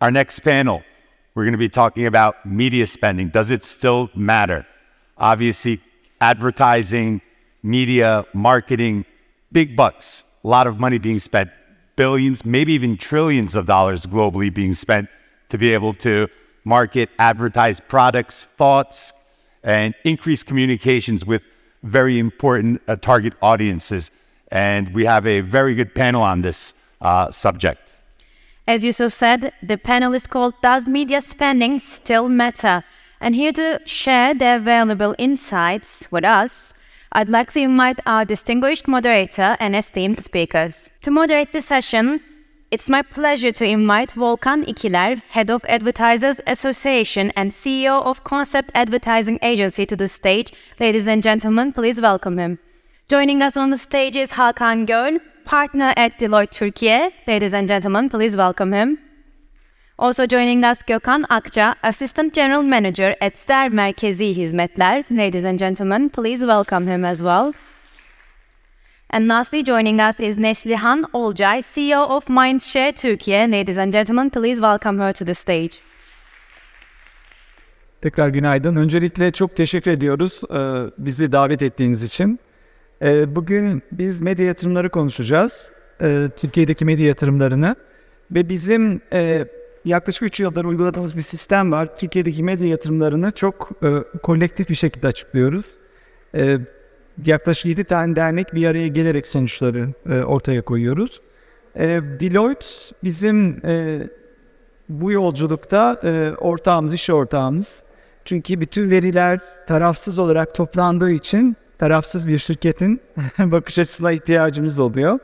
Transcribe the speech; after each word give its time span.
Our 0.00 0.12
next 0.12 0.38
panel, 0.40 0.84
we're 1.34 1.42
going 1.42 1.52
to 1.52 1.58
be 1.58 1.68
talking 1.68 2.06
about 2.06 2.46
media 2.46 2.86
spending. 2.86 3.30
Does 3.30 3.50
it 3.50 3.64
still 3.64 4.10
matter? 4.14 4.64
Obviously, 5.16 5.80
advertising, 6.20 7.20
media, 7.64 8.24
marketing, 8.32 9.04
big 9.50 9.74
bucks, 9.74 10.22
a 10.44 10.48
lot 10.48 10.68
of 10.68 10.78
money 10.78 10.98
being 10.98 11.18
spent, 11.18 11.50
billions, 11.96 12.44
maybe 12.44 12.74
even 12.74 12.96
trillions 12.96 13.56
of 13.56 13.66
dollars 13.66 14.06
globally 14.06 14.54
being 14.54 14.72
spent 14.72 15.08
to 15.48 15.58
be 15.58 15.74
able 15.74 15.92
to 15.94 16.28
market, 16.64 17.08
advertise 17.18 17.80
products, 17.80 18.44
thoughts, 18.44 19.12
and 19.64 19.96
increase 20.04 20.44
communications 20.44 21.26
with 21.26 21.42
very 21.82 22.20
important 22.20 22.80
uh, 22.86 22.94
target 22.94 23.32
audiences. 23.42 24.12
And 24.52 24.94
we 24.94 25.04
have 25.06 25.26
a 25.26 25.40
very 25.40 25.74
good 25.74 25.92
panel 25.92 26.22
on 26.22 26.42
this 26.42 26.74
uh, 27.00 27.32
subject. 27.32 27.87
As 28.68 28.84
you 28.84 28.92
so 28.92 29.08
said, 29.08 29.54
the 29.62 29.78
panel 29.78 30.12
is 30.12 30.26
called 30.26 30.52
Does 30.60 30.86
Media 30.86 31.22
Spending 31.22 31.78
Still 31.78 32.28
Matter? 32.28 32.84
And 33.18 33.34
here 33.34 33.50
to 33.52 33.80
share 33.86 34.34
their 34.34 34.58
valuable 34.58 35.14
insights 35.16 36.06
with 36.10 36.22
us, 36.22 36.74
I'd 37.12 37.30
like 37.30 37.50
to 37.52 37.60
invite 37.60 38.00
our 38.04 38.26
distinguished 38.26 38.86
moderator 38.86 39.56
and 39.58 39.74
esteemed 39.74 40.22
speakers. 40.22 40.90
To 41.00 41.10
moderate 41.10 41.54
the 41.54 41.62
session, 41.62 42.20
it's 42.70 42.90
my 42.90 43.00
pleasure 43.00 43.52
to 43.52 43.64
invite 43.64 44.12
Volkan 44.14 44.66
İkiler, 44.66 45.22
Head 45.30 45.48
of 45.48 45.64
Advertisers 45.64 46.38
Association 46.46 47.32
and 47.36 47.52
CEO 47.52 48.04
of 48.04 48.22
Concept 48.24 48.70
Advertising 48.74 49.38
Agency 49.40 49.86
to 49.86 49.96
the 49.96 50.08
stage. 50.08 50.52
Ladies 50.78 51.08
and 51.08 51.22
gentlemen, 51.22 51.72
please 51.72 52.02
welcome 52.02 52.36
him. 52.36 52.58
Joining 53.08 53.40
us 53.40 53.56
on 53.56 53.70
the 53.70 53.78
stage 53.78 54.14
is 54.14 54.32
Hakan 54.32 54.86
Göl, 54.86 55.20
partner 55.48 55.94
at 55.96 56.18
Deloitte 56.18 56.50
Turkey. 56.50 57.10
Ladies 57.26 57.54
and 57.54 57.66
gentlemen, 57.66 58.10
please 58.10 58.36
welcome 58.36 58.70
him. 58.72 58.98
Also 59.98 60.26
joining 60.26 60.62
us 60.62 60.82
Gökhan 60.82 61.24
Akça, 61.30 61.74
Assistant 61.82 62.34
General 62.34 62.62
Manager 62.62 63.16
at 63.20 63.36
Ster 63.36 63.70
Merkezi 63.70 64.34
Hizmetler. 64.36 65.04
Ladies 65.10 65.44
and 65.44 65.58
gentlemen, 65.58 66.10
please 66.10 66.44
welcome 66.46 66.86
him 66.86 67.04
as 67.04 67.18
well. 67.20 67.54
And 69.10 69.26
lastly 69.26 69.62
joining 69.64 70.00
us 70.00 70.20
is 70.20 70.36
Neslihan 70.36 71.04
Olcay, 71.14 71.62
CEO 71.62 72.06
of 72.10 72.26
Mindshare 72.26 72.94
Turkey. 72.94 73.46
Ladies 73.46 73.78
and 73.78 73.90
gentlemen, 73.90 74.30
please 74.30 74.60
welcome 74.60 74.98
her 74.98 75.12
to 75.14 75.24
the 75.24 75.34
stage. 75.34 75.80
Tekrar 78.02 78.28
günaydın. 78.28 78.76
Öncelikle 78.76 79.32
çok 79.32 79.56
teşekkür 79.56 79.90
ediyoruz 79.90 80.40
e, 80.50 80.90
bizi 80.98 81.32
davet 81.32 81.62
ettiğiniz 81.62 82.02
için. 82.02 82.38
E, 83.02 83.36
bugün 83.36 83.82
biz 83.92 84.20
medya 84.20 84.46
yatırımları 84.46 84.90
konuşacağız. 84.90 85.72
E, 86.02 86.28
Türkiye'deki 86.36 86.84
medya 86.84 87.06
yatırımlarını 87.06 87.76
ve 88.30 88.48
bizim 88.48 89.00
yaklaşık 89.84 90.22
3 90.22 90.40
yıldır 90.40 90.64
uyguladığımız 90.64 91.16
bir 91.16 91.22
sistem 91.22 91.72
var. 91.72 91.96
Türkiye'deki 91.96 92.42
medya 92.42 92.68
yatırımlarını 92.68 93.30
çok 93.30 93.70
kolektif 94.22 94.68
bir 94.68 94.74
şekilde 94.74 95.06
açıklıyoruz. 95.06 95.64
Yaklaşık 97.26 97.66
7 97.66 97.84
tane 97.84 98.16
dernek 98.16 98.54
bir 98.54 98.66
araya 98.66 98.88
gelerek 98.88 99.26
sonuçları 99.26 99.88
ortaya 100.26 100.62
koyuyoruz. 100.62 101.20
Deloitte 102.20 102.66
bizim 103.04 103.62
bu 104.88 105.12
yolculukta 105.12 106.00
ortağımız, 106.40 106.94
iş 106.94 107.10
ortağımız. 107.10 107.82
Çünkü 108.24 108.60
bütün 108.60 108.90
veriler 108.90 109.40
tarafsız 109.66 110.18
olarak 110.18 110.54
toplandığı 110.54 111.10
için 111.10 111.56
tarafsız 111.78 112.28
bir 112.28 112.38
şirketin 112.38 113.00
bakış 113.38 113.78
açısına 113.78 114.12
ihtiyacımız 114.12 114.80
oluyor. 114.80 115.18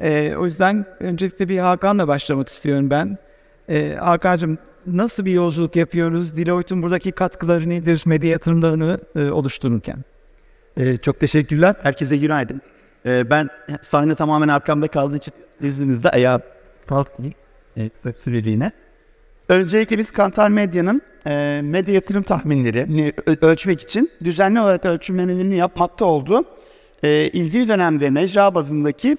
E, 0.00 0.36
o 0.36 0.44
yüzden 0.44 0.86
öncelikle 1.00 1.48
bir 1.48 1.58
Hakan'la 1.58 2.08
başlamak 2.08 2.48
istiyorum 2.48 2.90
ben. 2.90 3.18
E, 3.68 3.94
Hakan'cığım 4.00 4.58
nasıl 4.86 5.24
bir 5.24 5.32
yolculuk 5.32 5.76
yapıyoruz? 5.76 6.36
Deloitte'un 6.36 6.82
buradaki 6.82 7.12
katkıları 7.12 7.68
nedir 7.68 8.02
medya 8.06 8.30
yatırımlarını 8.30 9.00
e, 9.16 9.30
oluştururken? 9.30 10.04
E, 10.76 10.96
çok 10.96 11.20
teşekkürler. 11.20 11.74
Herkese 11.82 12.16
günaydın. 12.16 12.60
E, 13.06 13.30
ben 13.30 13.48
sahne 13.82 14.14
tamamen 14.14 14.48
arkamda 14.48 14.88
kaldığı 14.88 15.16
için 15.16 15.34
izninizle 15.60 16.10
ayağa 16.10 16.40
kalkmayayım. 16.86 17.38
E, 17.76 17.88
kısa 17.88 18.12
süreliğine. 18.12 18.72
Öncelikle 19.48 19.98
biz 19.98 20.12
Kantar 20.12 20.48
Medya'nın 20.48 21.02
e, 21.26 21.60
medya 21.62 21.94
yatırım 21.94 22.22
tahminleri 22.22 23.12
ölçmek 23.42 23.80
için 23.80 24.10
düzenli 24.24 24.60
olarak 24.60 24.84
ölçümlemelerini 24.84 25.56
yapmakta 25.56 26.04
olduğu 26.04 26.44
e, 27.02 27.30
ilgili 27.32 27.68
dönemde 27.68 28.10
mecra 28.10 28.54
bazındaki 28.54 29.16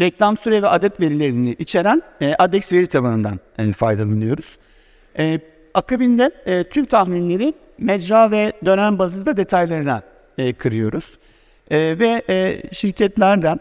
reklam 0.00 0.36
süre 0.36 0.62
ve 0.62 0.68
adet 0.68 1.00
verilerini 1.00 1.56
içeren 1.58 2.02
e, 2.20 2.34
ADEX 2.38 2.72
veri 2.72 2.86
tabanından 2.86 3.40
e, 3.58 3.72
faydalanıyoruz. 3.72 4.58
E, 5.18 5.40
akabinde 5.74 6.30
e, 6.46 6.64
tüm 6.64 6.84
tahminleri 6.84 7.54
mecra 7.78 8.30
ve 8.30 8.52
dönem 8.64 8.98
bazında 8.98 9.36
detaylarına 9.36 10.02
e, 10.38 10.52
kırıyoruz. 10.52 11.18
E, 11.70 11.96
ve 11.98 12.22
e, 12.28 12.62
şirketlerden 12.72 13.60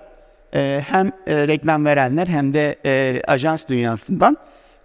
e, 0.53 0.81
hem 0.88 1.12
e, 1.28 1.47
reklam 1.47 1.85
verenler 1.85 2.28
hem 2.28 2.53
de 2.53 2.75
e, 2.85 3.22
ajans 3.28 3.68
dünyasından 3.68 4.38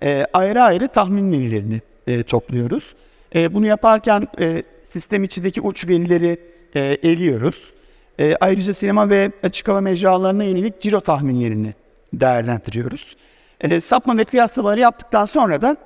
e, 0.03 0.27
ayrı 0.33 0.63
ayrı 0.63 0.89
tahmin 0.89 1.33
verilerini 1.33 1.81
e, 2.07 2.23
topluyoruz. 2.23 2.95
E, 3.35 3.55
bunu 3.55 3.67
yaparken 3.67 4.29
e, 4.41 4.63
sistem 4.83 5.25
içindeki 5.25 5.61
uç 5.61 5.89
verileri 5.89 6.39
e, 6.75 6.81
eliyoruz. 6.81 7.73
E, 8.21 8.37
ayrıca 8.41 8.75
sinema 8.75 9.11
ve 9.11 9.33
açık 9.43 9.69
hava 9.69 9.81
mecralarına 9.81 10.45
yönelik 10.45 10.81
ciro 10.81 11.01
tahminlerini 11.01 11.75
değerlendiriyoruz. 12.13 13.17
E, 13.61 13.81
sapma 13.81 14.17
ve 14.17 14.25
kıyaslamaları 14.25 14.81
yaptıktan 14.81 15.25
sonra 15.25 15.63
da 15.63 15.77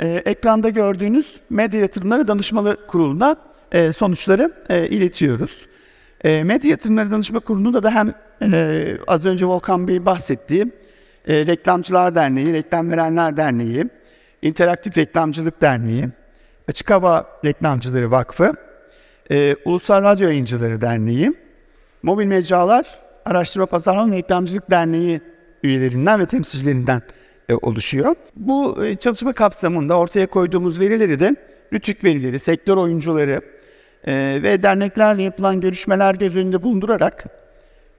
e, 0.00 0.08
ekranda 0.08 0.68
gördüğünüz 0.68 1.40
medya 1.50 1.80
yatırımları 1.80 2.28
danışmalı 2.28 2.86
kuruluna 2.86 3.36
e, 3.72 3.92
sonuçları 3.92 4.52
e, 4.68 4.88
iletiyoruz. 4.88 5.66
E, 6.24 6.44
medya 6.44 6.70
yatırımları 6.70 7.10
danışma 7.10 7.40
kurulunda 7.40 7.82
da 7.82 7.90
hem 7.90 8.14
e, 8.52 8.86
az 9.06 9.24
önce 9.24 9.46
Volkan 9.46 9.88
Bey 9.88 10.06
bahsettiği 10.06 10.66
e, 11.28 11.46
Reklamcılar 11.46 12.14
Derneği, 12.14 12.52
Reklam 12.52 12.90
Verenler 12.90 13.36
Derneği, 13.36 13.84
İnteraktif 14.42 14.98
Reklamcılık 14.98 15.60
Derneği, 15.60 16.08
Açık 16.68 16.90
Hava 16.90 17.26
Reklamcıları 17.44 18.10
Vakfı, 18.10 18.54
e, 19.30 19.56
Ulusal 19.64 20.02
Radyo 20.02 20.28
Yayıncıları 20.28 20.80
Derneği, 20.80 21.34
Mobil 22.02 22.26
Mecralar 22.26 22.98
Araştırma 23.24 23.66
Pazarlama 23.66 24.12
ve 24.12 24.16
Reklamcılık 24.16 24.70
Derneği 24.70 25.20
üyelerinden 25.62 26.20
ve 26.20 26.26
temsilcilerinden 26.26 27.02
e, 27.48 27.54
oluşuyor. 27.54 28.14
Bu 28.36 28.86
e, 28.86 28.96
çalışma 28.96 29.32
kapsamında 29.32 29.98
ortaya 29.98 30.26
koyduğumuz 30.26 30.80
verileri 30.80 31.20
de 31.20 31.36
rütük 31.72 32.04
verileri, 32.04 32.38
sektör 32.38 32.76
oyuncuları 32.76 33.40
e, 34.06 34.40
ve 34.42 34.62
derneklerle 34.62 35.22
yapılan 35.22 35.60
görüşmeler 35.60 36.14
göz 36.14 36.36
önünde 36.36 36.62
bulundurarak 36.62 37.24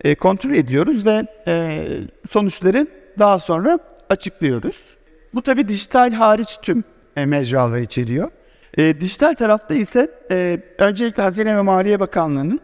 e, 0.03 0.16
kontrol 0.16 0.51
ediyoruz 0.51 1.06
ve 1.06 1.25
e, 1.47 1.85
sonuçları 2.29 2.88
daha 3.19 3.39
sonra 3.39 3.79
açıklıyoruz. 4.09 4.97
Bu 5.33 5.41
tabi 5.41 5.67
dijital 5.67 6.11
hariç 6.11 6.59
tüm 6.61 6.83
e, 7.16 7.25
mecraları 7.25 7.81
içeriyor. 7.81 8.31
E, 8.77 9.01
dijital 9.01 9.33
tarafta 9.33 9.73
ise 9.73 10.11
e, 10.31 10.59
öncelikle 10.77 11.23
Hazine 11.23 11.57
ve 11.57 11.61
Maliye 11.61 11.99
Bakanlığı'nın 11.99 12.59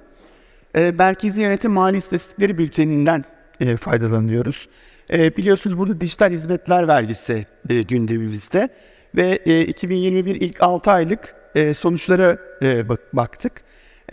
e, 0.75 0.91
Merkezi 0.91 1.41
Yönetim 1.41 1.71
Mali 1.71 1.97
İstatistikleri 1.97 2.57
Bülteninden 2.57 3.25
e, 3.59 3.77
faydalanıyoruz. 3.77 4.69
E, 5.13 5.37
biliyorsunuz 5.37 5.77
burada 5.77 6.01
dijital 6.01 6.31
hizmetler 6.31 6.87
vergisi 6.87 7.45
e, 7.69 7.81
gündemimizde 7.81 8.69
ve 9.15 9.39
e, 9.45 9.61
2021 9.61 10.35
ilk 10.35 10.63
6 10.63 10.91
aylık 10.91 11.35
e, 11.55 11.73
sonuçlara 11.73 12.37
e, 12.61 12.89
bak, 12.89 12.99
baktık. 13.13 13.51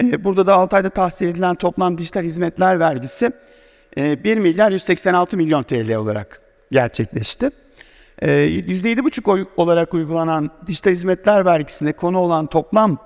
E, 0.02 0.24
burada 0.24 0.46
da 0.46 0.54
6 0.54 0.76
ayda 0.76 0.90
tahsil 0.90 1.28
edilen 1.28 1.54
toplam 1.54 1.98
dijital 1.98 2.22
hizmetler 2.22 2.80
vergisi 2.80 3.32
e, 3.96 4.24
1 4.24 4.36
milyar 4.36 4.72
186 4.72 5.36
milyon 5.36 5.62
TL 5.62 5.94
olarak 5.94 6.40
gerçekleşti. 6.70 7.50
%7,5 8.22 9.40
ee, 9.40 9.46
olarak 9.56 9.94
uygulanan 9.94 10.50
dijital 10.66 10.90
hizmetler 10.90 11.44
vergisine 11.44 11.92
konu 11.92 12.18
olan 12.18 12.46
toplam 12.46 12.98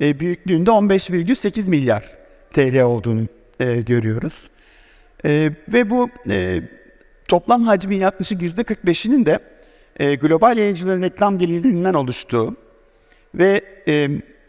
e, 0.00 0.20
büyüklüğünde 0.20 0.70
15,8 0.70 1.70
milyar 1.70 2.04
TL 2.52 2.82
olduğunu 2.82 3.20
e, 3.60 3.80
görüyoruz. 3.80 4.50
E, 5.24 5.50
ve 5.72 5.90
bu 5.90 6.08
toplam 7.28 7.62
hacmin 7.62 7.96
yaklaşık 7.96 8.42
%45'inin 8.42 9.26
de 9.26 9.38
global 10.16 10.58
yayıncıların 10.58 11.02
reklam 11.02 11.38
gelirlerinden 11.38 11.94
oluştuğu 11.94 12.56
ve 13.34 13.60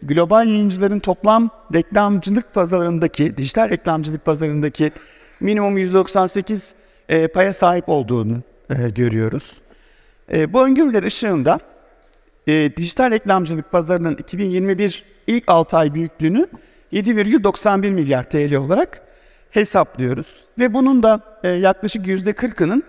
global 0.04 0.48
yayıncıların 0.48 1.00
toplam 1.00 1.50
reklamcılık 1.74 2.54
pazarındaki, 2.54 3.38
dijital 3.38 3.70
reklamcılık 3.70 4.26
pazarındaki 4.26 4.92
minimum 5.42 5.78
%98 5.78 7.28
paya 7.28 7.54
sahip 7.54 7.90
olduğunu 7.90 8.42
görüyoruz. 8.96 9.61
E, 10.34 10.54
bu 10.54 10.66
öngörüler 10.66 11.04
ışığında 11.04 11.60
e, 12.48 12.72
dijital 12.78 13.12
reklamcılık 13.12 13.72
pazarının 13.72 14.16
2021 14.16 15.04
ilk 15.28 15.44
6 15.48 15.78
ay 15.78 15.94
büyüklüğünü 15.94 16.48
7,91 16.94 17.92
milyar 17.92 18.30
TL 18.30 18.56
olarak 18.56 19.02
hesaplıyoruz. 19.52 20.28
Ve 20.60 20.74
bunun 20.74 21.04
da 21.04 21.22
e, 21.44 21.50
yaklaşık 21.50 22.08
%40'ının 22.08 22.84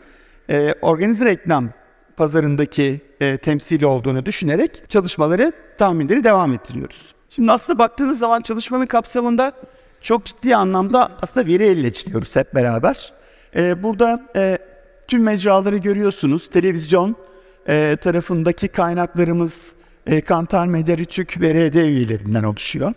e, 0.50 0.74
organize 0.82 1.24
reklam 1.24 1.68
pazarındaki 2.16 3.00
e, 3.20 3.36
temsili 3.36 3.86
olduğunu 3.86 4.26
düşünerek 4.26 4.90
çalışmaları, 4.90 5.52
tahminleri 5.78 6.24
devam 6.24 6.52
ettiriyoruz. 6.52 7.14
Şimdi 7.30 7.52
aslında 7.52 7.78
baktığınız 7.78 8.18
zaman 8.18 8.40
çalışmanın 8.40 8.86
kapsamında 8.86 9.52
çok 10.00 10.24
ciddi 10.24 10.56
anlamda 10.56 11.12
aslında 11.22 11.46
veri 11.46 11.64
elle 11.64 11.92
çıkıyoruz 11.92 12.36
hep 12.36 12.54
beraber. 12.54 13.12
E, 13.56 13.82
burada 13.82 14.22
e, 14.36 14.58
tüm 15.08 15.22
mecraları 15.22 15.76
görüyorsunuz. 15.76 16.50
Televizyon 16.50 17.16
e, 17.68 17.96
tarafındaki 18.00 18.68
kaynaklarımız 18.68 19.72
e, 20.06 20.20
Kantar 20.20 20.66
Medya 20.66 20.98
Rütük 20.98 21.40
ve 21.40 21.54
RD 21.54 21.74
üyelerinden 21.74 22.42
oluşuyor. 22.42 22.92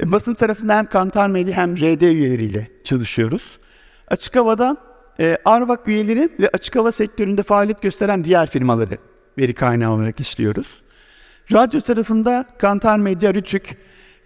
E, 0.00 0.12
basın 0.12 0.34
tarafında 0.34 0.76
hem 0.76 0.86
Kantar 0.86 1.28
Medya 1.28 1.56
hem 1.56 1.76
RD 1.76 2.00
üyeleriyle 2.00 2.68
çalışıyoruz. 2.84 3.58
Açık 4.08 4.36
havada 4.36 4.76
e, 5.20 5.38
Arvak 5.44 5.88
üyeleri 5.88 6.28
ve 6.40 6.50
açık 6.52 6.76
hava 6.76 6.92
sektöründe 6.92 7.42
faaliyet 7.42 7.82
gösteren 7.82 8.24
diğer 8.24 8.46
firmaları 8.46 8.98
veri 9.38 9.54
kaynağı 9.54 9.92
olarak 9.92 10.20
işliyoruz. 10.20 10.82
Radyo 11.52 11.80
tarafında 11.80 12.46
Kantar 12.58 12.98
Medya 12.98 13.34
Rütük, 13.34 13.76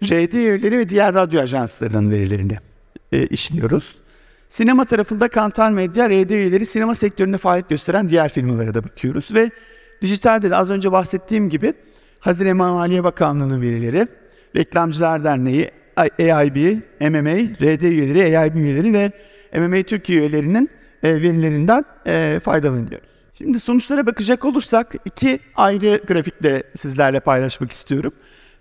RD 0.03 0.33
üyeleri 0.33 0.77
ve 0.77 0.89
diğer 0.89 1.13
radyo 1.13 1.41
ajanslarının 1.41 2.11
verilerini 2.11 2.57
e, 3.11 3.27
işliyoruz. 3.27 3.95
Sinema 4.49 4.85
tarafında 4.85 5.27
Kantar 5.27 5.71
Medya, 5.71 6.09
RD 6.09 6.29
üyeleri 6.29 6.65
sinema 6.65 6.95
sektöründe 6.95 7.37
faaliyet 7.37 7.69
gösteren 7.69 8.09
diğer 8.09 8.29
firmalara 8.29 8.73
da 8.73 8.83
bakıyoruz 8.83 9.33
ve 9.33 9.51
dijitalde 10.01 10.49
de 10.49 10.55
az 10.55 10.69
önce 10.69 10.91
bahsettiğim 10.91 11.49
gibi 11.49 11.73
Hazine 12.19 12.53
Maliye 12.53 13.03
Bakanlığı'nın 13.03 13.61
verileri, 13.61 14.07
Reklamcılar 14.55 15.23
Derneği, 15.23 15.71
AIB, 15.97 16.55
MMA, 16.99 17.55
RD 17.61 17.81
üyeleri, 17.81 18.39
AIB 18.39 18.55
üyeleri 18.55 18.93
ve 18.93 19.11
MMA 19.59 19.83
Türkiye 19.83 20.19
üyelerinin 20.19 20.69
e, 21.03 21.13
verilerinden 21.13 21.85
e, 22.07 22.39
faydalanıyoruz. 22.43 23.09
Şimdi 23.37 23.59
sonuçlara 23.59 24.05
bakacak 24.05 24.45
olursak 24.45 24.95
iki 25.05 25.39
ayrı 25.55 26.01
grafikle 26.07 26.63
sizlerle 26.77 27.19
paylaşmak 27.19 27.71
istiyorum. 27.71 28.13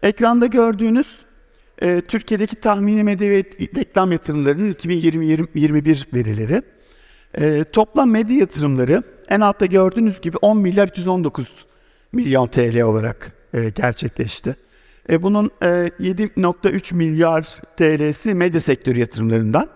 Ekranda 0.03 0.47
gördüğünüz 0.47 1.26
e, 1.83 2.01
Türkiye'deki 2.01 2.57
tahmini 2.57 3.05
medya 3.05 3.31
ve 3.31 3.45
reklam 3.77 4.13
yatırımlarının 4.13 4.73
2020-2021 4.73 6.15
verileri. 6.15 6.63
E, 7.41 7.65
toplam 7.65 8.11
medya 8.11 8.37
yatırımları 8.37 9.03
en 9.29 9.41
altta 9.41 9.67
gördüğünüz 9.67 10.21
gibi 10.21 10.37
10 10.37 10.59
milyar 10.59 10.89
319 10.89 11.65
milyon 12.13 12.47
TL 12.47 12.81
olarak 12.81 13.33
e, 13.55 13.71
gerçekleşti. 13.71 14.57
E, 15.11 15.23
bunun 15.23 15.51
e, 15.63 15.67
7.3 15.67 16.95
milyar 16.95 17.43
TL'si 17.77 18.35
medya 18.35 18.61
sektörü 18.61 18.99
yatırımlarından, 18.99 19.69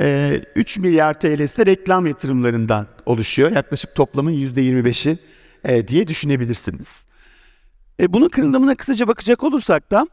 e, 0.00 0.40
3 0.56 0.78
milyar 0.78 1.20
TL'si 1.20 1.56
de 1.56 1.66
reklam 1.66 2.06
yatırımlarından 2.06 2.86
oluşuyor. 3.06 3.50
Yaklaşık 3.52 3.94
toplamın 3.94 4.32
%25'i 4.32 5.18
e, 5.64 5.88
diye 5.88 6.06
düşünebilirsiniz. 6.06 7.06
E, 8.00 8.12
bunun 8.12 8.28
kırılımına 8.28 8.74
kısaca 8.74 9.08
bakacak 9.08 9.42
olursak 9.42 9.90
da 9.90 10.06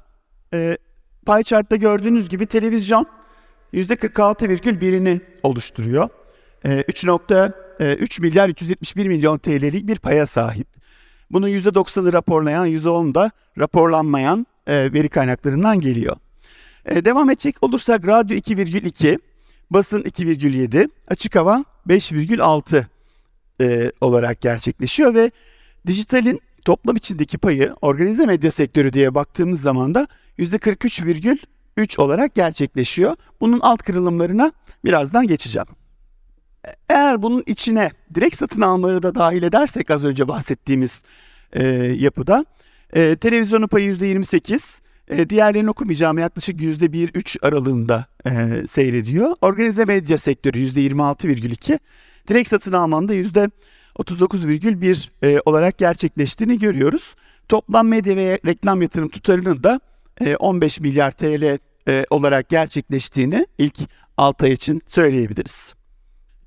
e, 0.53 0.77
pie 1.25 1.43
chart'ta 1.43 1.75
gördüğünüz 1.75 2.29
gibi 2.29 2.45
televizyon 2.45 3.05
%46,1'ini 3.73 5.19
oluşturuyor. 5.43 6.09
E, 6.65 6.69
3.3 6.69 8.21
milyar 8.21 8.49
371 8.49 9.07
milyon 9.07 9.37
TL'lik 9.37 9.87
bir 9.87 9.97
paya 9.97 10.25
sahip. 10.25 10.67
Bunun 11.31 11.49
%90'ı 11.49 12.13
raporlayan, 12.13 12.67
%10'u 12.67 13.15
da 13.15 13.31
raporlanmayan 13.59 14.47
e, 14.67 14.93
veri 14.93 15.09
kaynaklarından 15.09 15.79
geliyor. 15.79 16.17
E, 16.85 17.05
devam 17.05 17.29
edecek 17.29 17.55
olursak 17.61 18.07
radyo 18.07 18.37
2,2, 18.37 19.19
basın 19.69 20.01
2,7, 20.01 20.89
açık 21.07 21.35
hava 21.35 21.65
5,6 21.87 22.85
e, 23.61 23.91
olarak 24.01 24.41
gerçekleşiyor 24.41 25.13
ve 25.13 25.31
dijitalin 25.87 26.41
toplam 26.65 26.95
içindeki 26.95 27.37
payı 27.37 27.75
organize 27.81 28.25
medya 28.25 28.51
sektörü 28.51 28.93
diye 28.93 29.15
baktığımız 29.15 29.61
zaman 29.61 29.95
da 29.95 30.07
%43,3 30.41 32.01
olarak 32.01 32.35
gerçekleşiyor. 32.35 33.15
Bunun 33.41 33.59
alt 33.59 33.83
kırılımlarına 33.83 34.51
birazdan 34.85 35.27
geçeceğim. 35.27 35.67
Eğer 36.89 37.21
bunun 37.21 37.43
içine 37.47 37.91
direkt 38.15 38.35
satın 38.35 38.61
almaları 38.61 39.03
da 39.03 39.15
dahil 39.15 39.43
edersek 39.43 39.91
az 39.91 40.03
önce 40.03 40.27
bahsettiğimiz 40.27 41.03
e, 41.53 41.65
yapıda 41.99 42.45
e, 42.93 43.15
televizyonun 43.15 43.67
payı 43.67 43.93
%28, 43.93 44.81
e, 45.07 45.29
diğerlerini 45.29 45.69
okumayacağım 45.69 46.17
yaklaşık 46.17 46.61
%1-3 46.61 47.47
aralığında 47.47 48.05
e, 48.25 48.63
seyrediyor. 48.67 49.35
Organize 49.41 49.85
medya 49.85 50.17
sektörü 50.17 50.59
%26,2, 50.59 51.79
direkt 52.27 52.49
satın 52.49 52.73
almanda 52.73 53.13
%39,1 53.15 55.09
e, 55.23 55.41
olarak 55.45 55.77
gerçekleştiğini 55.77 56.59
görüyoruz. 56.59 57.15
Toplam 57.49 57.87
medya 57.87 58.15
ve 58.15 58.39
reklam 58.45 58.81
yatırım 58.81 59.09
tutarının 59.09 59.63
da 59.63 59.75
e, 59.75 59.90
15 60.39 60.79
milyar 60.79 61.11
TL 61.11 61.57
e, 61.87 62.05
olarak 62.09 62.49
gerçekleştiğini 62.49 63.47
ilk 63.57 63.77
6 64.17 64.45
ay 64.45 64.51
için 64.51 64.81
söyleyebiliriz. 64.87 65.73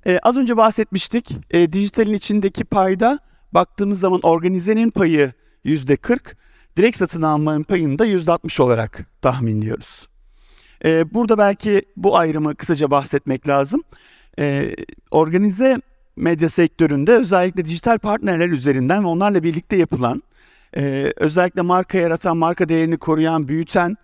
Ee, 0.07 0.19
az 0.23 0.37
önce 0.37 0.57
bahsetmiştik. 0.57 1.31
E, 1.51 1.71
dijitalin 1.71 2.13
içindeki 2.13 2.65
payda 2.65 3.19
baktığımız 3.51 3.99
zaman 3.99 4.19
organizenin 4.23 4.89
payı 4.89 5.33
yüzde 5.63 5.95
40, 5.95 6.37
direkt 6.77 6.97
satın 6.97 7.21
almanın 7.21 7.63
payını 7.63 7.99
da 7.99 8.05
yüzde 8.05 8.31
60 8.31 8.59
olarak 8.59 9.05
tahminliyoruz. 9.21 10.07
E, 10.85 11.13
burada 11.13 11.37
belki 11.37 11.81
bu 11.97 12.17
ayrımı 12.17 12.55
kısaca 12.55 12.91
bahsetmek 12.91 13.47
lazım. 13.47 13.83
E, 14.39 14.75
organize 15.11 15.81
medya 16.15 16.49
sektöründe 16.49 17.11
özellikle 17.11 17.65
dijital 17.65 17.97
partnerler 17.97 18.49
üzerinden 18.49 19.03
ve 19.03 19.07
onlarla 19.07 19.43
birlikte 19.43 19.75
yapılan, 19.75 20.23
e, 20.77 21.13
özellikle 21.17 21.61
marka 21.61 21.97
yaratan, 21.97 22.37
marka 22.37 22.69
değerini 22.69 22.97
koruyan, 22.97 23.47
büyüten, 23.47 23.97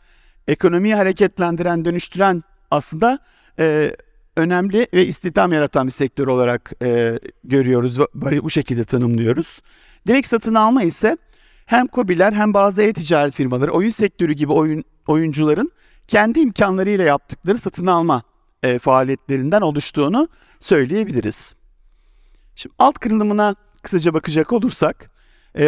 ekonomiyi 0.48 0.96
hareketlendiren, 0.96 1.86
dönüştüren 1.86 2.44
aslında 2.72 3.20
e, 3.60 3.96
önemli 4.38 4.88
ve 4.94 5.06
istihdam 5.06 5.54
yaratan 5.54 5.88
bir 5.88 5.92
sektör 5.92 6.28
olarak 6.28 6.72
e, 6.82 7.20
görüyoruz 7.44 8.00
bu 8.44 8.50
şekilde 8.50 8.84
tanımlıyoruz. 8.84 9.62
Direkt 10.08 10.28
satın 10.28 10.56
alma 10.56 10.84
ise 10.84 11.18
hem 11.66 11.88
COBİ'ler 11.88 12.34
hem 12.34 12.54
bazı 12.54 12.82
e-ticaret 12.82 13.34
firmaları, 13.34 13.72
oyun 13.72 13.90
sektörü 13.90 14.34
gibi 14.34 14.54
oyun 14.54 14.84
oyuncuların 15.08 15.72
kendi 16.08 16.40
imkanlarıyla 16.40 17.06
yaptıkları 17.06 17.58
satın 17.58 17.88
alma 17.88 18.24
e, 18.64 18.80
faaliyetlerinden 18.80 19.62
oluştuğunu 19.62 20.28
söyleyebiliriz. 20.60 21.56
Şimdi 22.56 22.76
alt 22.80 23.00
kırılımına 23.00 23.56
kısaca 23.82 24.14
bakacak 24.14 24.54
olursak, 24.54 25.11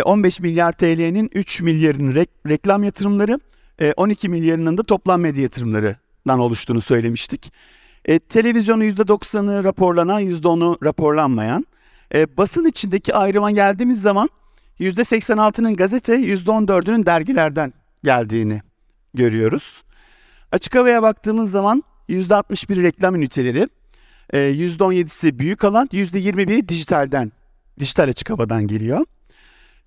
15 0.03 0.39
milyar 0.39 0.71
TL'nin 0.71 1.29
3 1.33 1.61
milyarının 1.61 2.15
re- 2.15 2.49
reklam 2.49 2.83
yatırımları, 2.83 3.39
e, 3.79 3.93
12 3.97 4.29
milyarının 4.29 4.77
da 4.77 4.83
toplam 4.83 5.21
medya 5.21 5.43
yatırımlarından 5.43 6.39
oluştuğunu 6.39 6.81
söylemiştik. 6.81 7.53
E, 8.05 8.19
televizyonu 8.19 8.83
%90'ı 8.83 9.63
raporlanan, 9.63 10.21
%10'u 10.21 10.77
raporlanmayan. 10.83 11.65
E, 12.15 12.37
basın 12.37 12.65
içindeki 12.65 13.15
ayrıma 13.15 13.51
geldiğimiz 13.51 14.01
zaman 14.01 14.29
%86'nın 14.79 15.75
gazete, 15.75 16.15
%14'ünün 16.15 17.05
dergilerden 17.05 17.73
geldiğini 18.03 18.61
görüyoruz. 19.13 19.83
Açık 20.51 20.75
havaya 20.75 21.01
baktığımız 21.01 21.51
zaman 21.51 21.83
%61 22.09 22.83
reklam 22.83 23.15
üniteleri, 23.15 23.67
e, 24.33 24.39
%17'si 24.39 25.39
büyük 25.39 25.63
alan, 25.63 25.89
%21'i 25.91 26.69
dijitalden, 26.69 27.31
dijital 27.79 28.09
açık 28.09 28.29
havadan 28.29 28.67
geliyor. 28.67 29.05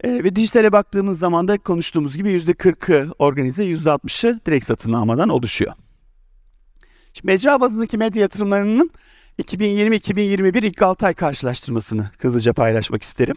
E, 0.04 0.24
ve 0.24 0.36
dijitale 0.36 0.72
baktığımız 0.72 1.18
zaman 1.18 1.48
da 1.48 1.58
konuştuğumuz 1.58 2.16
gibi 2.16 2.30
%40'ı 2.30 3.12
organize, 3.18 3.64
%60'ı 3.64 4.40
direkt 4.46 4.66
satın 4.66 4.92
almadan 4.92 5.28
oluşuyor. 5.28 5.72
Şimdi 7.12 7.26
mecra 7.26 7.60
bazındaki 7.60 7.98
medya 7.98 8.22
yatırımlarının 8.22 8.90
2020-2021 9.42 10.66
ilk 10.66 10.82
6 10.82 11.06
ay 11.06 11.14
karşılaştırmasını 11.14 12.10
hızlıca 12.18 12.52
paylaşmak 12.52 13.02
isterim. 13.02 13.36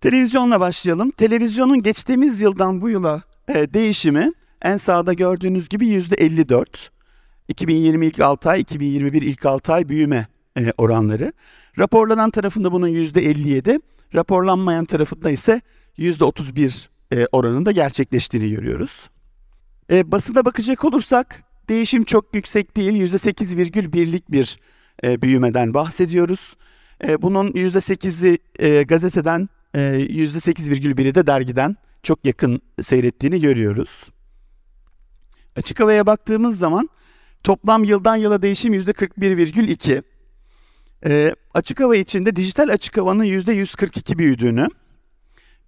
Televizyonla 0.00 0.60
başlayalım. 0.60 1.10
Televizyonun 1.10 1.82
geçtiğimiz 1.82 2.40
yıldan 2.40 2.80
bu 2.80 2.88
yıla 2.88 3.22
e, 3.48 3.74
değişimi 3.74 4.32
en 4.62 4.76
sağda 4.76 5.12
gördüğünüz 5.12 5.68
gibi 5.68 5.86
%54. 5.86 6.66
2020 7.48 8.06
ilk 8.06 8.20
6 8.20 8.48
ay, 8.50 8.60
2021 8.60 9.22
ilk 9.22 9.46
6 9.46 9.72
ay 9.72 9.88
büyüme 9.88 10.26
e, 10.58 10.72
oranları. 10.78 11.32
Raporlanan 11.78 12.30
tarafında 12.30 12.72
bunun 12.72 12.88
%57, 12.88 13.80
raporlanmayan 14.14 14.84
tarafında 14.84 15.30
ise 15.30 15.60
%31 15.98 16.88
e, 17.12 17.26
oranında 17.32 17.72
gerçekleştiğini 17.72 18.50
görüyoruz. 18.50 19.10
E, 19.90 20.12
basına 20.12 20.44
bakacak 20.44 20.84
olursak 20.84 21.44
Değişim 21.68 22.04
çok 22.04 22.34
yüksek 22.34 22.76
değil. 22.76 22.92
%8,1'lik 22.92 24.32
bir 24.32 24.58
büyümeden 25.22 25.74
bahsediyoruz. 25.74 26.56
Bunun 27.22 27.48
%8'i 27.48 28.38
e, 28.58 28.82
gazeteden, 28.82 29.48
e, 29.74 29.78
%8,1'i 29.80 31.14
de 31.14 31.26
dergiden 31.26 31.76
çok 32.02 32.24
yakın 32.24 32.60
seyrettiğini 32.80 33.40
görüyoruz. 33.40 34.10
Açık 35.56 35.80
havaya 35.80 36.06
baktığımız 36.06 36.58
zaman 36.58 36.88
toplam 37.44 37.84
yıldan 37.84 38.16
yıla 38.16 38.42
değişim 38.42 38.74
%41,2. 38.74 40.02
E, 41.06 41.34
açık 41.54 41.80
hava 41.80 41.96
içinde 41.96 42.36
dijital 42.36 42.68
açık 42.68 42.96
havanın 42.96 43.24
%142 43.24 44.18
büyüdüğünü, 44.18 44.68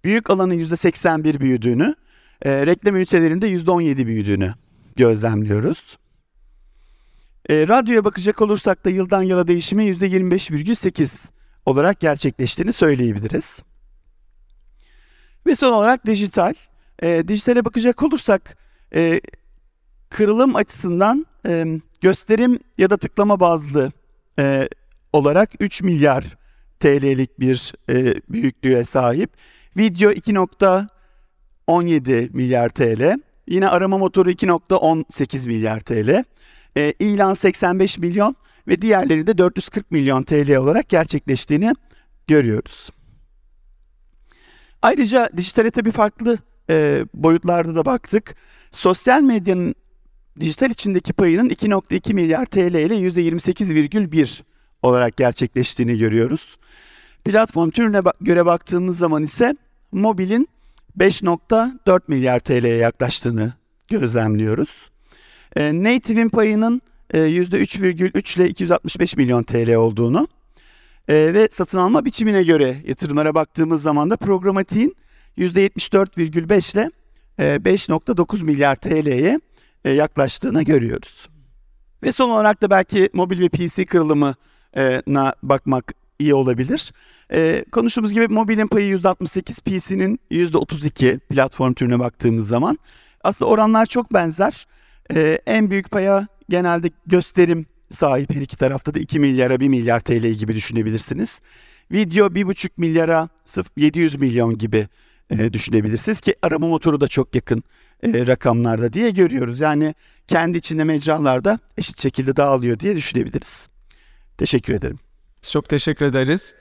büyük 0.03 0.29
alanın 0.29 0.53
%81 0.53 1.39
büyüdüğünü, 1.39 1.95
e, 2.41 2.65
reklam 2.65 2.95
ünitelerinde 2.95 3.47
%17 3.47 4.07
büyüdüğünü 4.07 4.53
gözlemliyoruz. 4.95 5.97
E, 7.49 7.67
radyoya 7.67 8.05
bakacak 8.05 8.41
olursak 8.41 8.85
da 8.85 8.89
yıldan 8.89 9.23
yıla 9.23 9.47
değişimi 9.47 9.85
%25,8 9.85 11.31
olarak 11.65 11.99
gerçekleştiğini 11.99 12.73
söyleyebiliriz. 12.73 13.63
Ve 15.45 15.55
son 15.55 15.71
olarak 15.71 16.05
dijital. 16.05 16.53
E, 17.03 17.27
dijitale 17.27 17.65
bakacak 17.65 18.03
olursak 18.03 18.57
e, 18.95 19.21
kırılım 20.09 20.55
açısından 20.55 21.25
e, 21.47 21.65
gösterim 22.01 22.59
ya 22.77 22.89
da 22.89 22.97
tıklama 22.97 23.39
bazlı 23.39 23.91
e, 24.39 24.69
olarak 25.13 25.49
3 25.59 25.81
milyar 25.81 26.25
TL'lik 26.79 27.39
bir 27.39 27.73
e, 27.89 28.15
büyüklüğe 28.29 28.83
sahip. 28.83 29.29
Video 29.77 30.11
2.17 30.11 32.29
milyar 32.33 32.69
TL. 32.69 33.21
Yine 33.47 33.67
arama 33.67 33.97
motoru 33.97 34.31
2.18 34.31 35.47
milyar 35.47 35.79
TL. 35.79 36.23
E, 36.77 36.93
ilan 36.99 37.33
85 37.33 37.97
milyon 37.97 38.35
ve 38.67 38.81
diğerleri 38.81 39.27
de 39.27 39.37
440 39.37 39.91
milyon 39.91 40.23
TL 40.23 40.55
olarak 40.55 40.89
gerçekleştiğini 40.89 41.73
görüyoruz. 42.27 42.89
Ayrıca 44.81 45.29
dijitale 45.37 45.71
tabii 45.71 45.91
farklı 45.91 46.37
e, 46.69 47.05
boyutlarda 47.13 47.75
da 47.75 47.85
baktık. 47.85 48.35
Sosyal 48.71 49.21
medyanın 49.21 49.75
dijital 50.39 50.69
içindeki 50.69 51.13
payının 51.13 51.49
2.2 51.49 52.13
milyar 52.13 52.45
TL 52.45 52.57
ile 52.57 52.95
%28,1 52.95 54.50
olarak 54.81 55.17
gerçekleştiğini 55.17 55.97
görüyoruz. 55.97 56.57
Platform 57.25 57.69
türüne 57.69 58.01
göre 58.21 58.45
baktığımız 58.45 58.97
zaman 58.97 59.23
ise 59.23 59.55
mobilin 59.91 60.49
5.4 60.97 62.01
milyar 62.07 62.39
TL'ye 62.39 62.77
yaklaştığını 62.77 63.53
gözlemliyoruz. 63.89 64.91
E, 65.55 65.83
Native'in 65.83 66.29
payının 66.29 66.81
e, 67.13 67.19
%3,3 67.19 68.37
ile 68.37 68.49
265 68.49 69.17
milyon 69.17 69.43
TL 69.43 69.75
olduğunu 69.75 70.27
e, 71.07 71.13
ve 71.13 71.49
satın 71.51 71.77
alma 71.77 72.05
biçimine 72.05 72.43
göre 72.43 72.77
yatırımlara 72.87 73.35
baktığımız 73.35 73.81
zaman 73.81 74.09
da 74.09 74.17
programatiğin 74.17 74.95
%74,5 75.37 76.73
ile 76.73 76.91
e, 77.39 77.55
5.9 77.55 78.43
milyar 78.43 78.75
TL'ye 78.75 79.39
e, 79.85 79.91
yaklaştığını 79.91 80.63
görüyoruz. 80.63 81.29
Ve 82.03 82.11
son 82.11 82.29
olarak 82.29 82.61
da 82.61 82.69
belki 82.69 83.09
mobil 83.13 83.39
ve 83.39 83.49
PC 83.49 83.85
kırılımına 84.75 85.33
bakmak 85.43 85.93
iyi 86.19 86.33
olabilir. 86.33 86.93
E, 87.33 87.65
konuştuğumuz 87.71 88.13
gibi 88.13 88.27
mobilin 88.27 88.67
payı 88.67 88.97
%68, 88.97 89.61
PC'nin 89.61 90.19
%32 90.31 91.19
platform 91.19 91.73
türüne 91.73 91.99
baktığımız 91.99 92.47
zaman. 92.47 92.77
Aslında 93.23 93.51
oranlar 93.51 93.85
çok 93.85 94.13
benzer. 94.13 94.67
E, 95.15 95.39
en 95.45 95.69
büyük 95.69 95.91
paya 95.91 96.27
genelde 96.49 96.91
gösterim 97.05 97.65
sahip 97.91 98.35
her 98.35 98.41
iki 98.41 98.57
tarafta 98.57 98.93
da 98.93 98.99
2 98.99 99.19
milyara 99.19 99.59
1 99.59 99.67
milyar 99.67 99.99
TL 99.99 100.27
gibi 100.27 100.55
düşünebilirsiniz. 100.55 101.41
Video 101.91 102.27
1,5 102.27 102.69
milyara 102.77 103.29
700 103.77 104.15
milyon 104.15 104.57
gibi 104.57 104.87
e, 105.29 105.53
düşünebilirsiniz 105.53 106.21
ki 106.21 106.35
arama 106.41 106.67
motoru 106.67 107.01
da 107.01 107.07
çok 107.07 107.35
yakın 107.35 107.63
e, 108.03 108.27
rakamlarda 108.27 108.93
diye 108.93 109.09
görüyoruz. 109.09 109.59
Yani 109.59 109.95
kendi 110.27 110.57
içinde 110.57 110.83
mecralarda 110.83 111.59
eşit 111.77 112.01
şekilde 112.01 112.35
dağılıyor 112.35 112.79
diye 112.79 112.95
düşünebiliriz. 112.95 113.67
Teşekkür 114.37 114.73
ederim. 114.73 114.99
Çok 115.41 115.69
teşekkür 115.69 116.05
ederiz. 116.05 116.55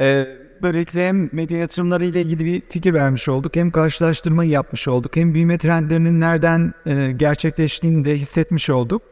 Ee, 0.00 0.26
böylelikle 0.62 1.08
hem 1.08 1.30
medya 1.32 1.58
yatırımları 1.58 2.04
ile 2.04 2.22
ilgili 2.22 2.44
bir 2.44 2.62
fikir 2.68 2.94
vermiş 2.94 3.28
olduk, 3.28 3.56
hem 3.56 3.70
karşılaştırmayı 3.70 4.50
yapmış 4.50 4.88
olduk, 4.88 5.16
hem 5.16 5.34
büyüme 5.34 5.58
trendlerinin 5.58 6.20
nereden 6.20 6.74
e, 6.86 7.12
gerçekleştiğini 7.12 8.04
de 8.04 8.16
hissetmiş 8.16 8.70
olduk. 8.70 9.02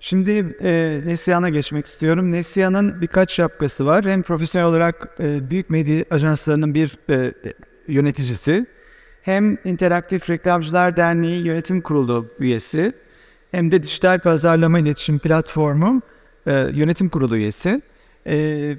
Şimdi 0.00 0.56
e, 0.62 1.00
Neslihan'a 1.04 1.48
geçmek 1.48 1.86
istiyorum. 1.86 2.30
Neslihan'ın 2.30 3.00
birkaç 3.00 3.32
şapkası 3.32 3.86
var. 3.86 4.04
Hem 4.04 4.22
profesyonel 4.22 4.68
olarak 4.68 5.08
e, 5.20 5.50
büyük 5.50 5.70
medya 5.70 6.04
ajanslarının 6.10 6.74
bir 6.74 6.98
e, 7.10 7.32
yöneticisi, 7.88 8.66
hem 9.22 9.58
İnteraktif 9.64 10.30
Reklamcılar 10.30 10.96
Derneği 10.96 11.44
Yönetim 11.46 11.80
Kurulu 11.80 12.26
üyesi, 12.38 12.92
hem 13.50 13.70
de 13.70 13.82
Dijital 13.82 14.20
Pazarlama 14.20 14.78
İletişim 14.78 15.18
Platformu 15.18 16.02
e, 16.46 16.66
Yönetim 16.72 17.08
Kurulu 17.08 17.36
üyesi. 17.36 17.82
E, 18.26 18.76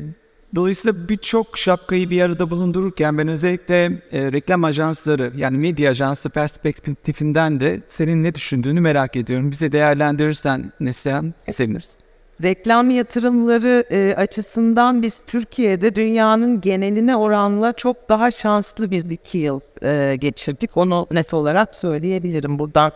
dolayısıyla 0.55 1.09
birçok 1.09 1.57
şapkayı 1.57 2.09
bir 2.09 2.21
arada 2.21 2.49
bulundururken 2.49 3.17
ben 3.17 3.27
özellikle 3.27 3.85
e, 4.11 4.31
reklam 4.31 4.63
ajansları 4.63 5.31
yani 5.35 5.57
medya 5.57 5.91
ajansı 5.91 6.29
perspektifinden 6.29 7.59
de 7.59 7.81
senin 7.87 8.23
ne 8.23 8.35
düşündüğünü 8.35 8.79
merak 8.79 9.15
ediyorum. 9.15 9.51
Bize 9.51 9.71
değerlendirirsen 9.71 10.71
Neslihan 10.79 11.33
seviniriz. 11.51 11.97
Reklam 12.43 12.89
yatırımları 12.91 13.85
e, 13.91 14.15
açısından 14.15 15.01
biz 15.01 15.21
Türkiye'de 15.27 15.95
dünyanın 15.95 16.61
geneline 16.61 17.15
oranla 17.15 17.73
çok 17.73 18.09
daha 18.09 18.31
şanslı 18.31 18.91
bir 18.91 19.09
iki 19.09 19.37
yıl 19.37 19.59
e, 19.83 20.15
geçirdik. 20.15 20.77
Onu 20.77 21.07
net 21.11 21.33
olarak 21.33 21.75
söyleyebilirim 21.75 22.59
buradan 22.59 22.91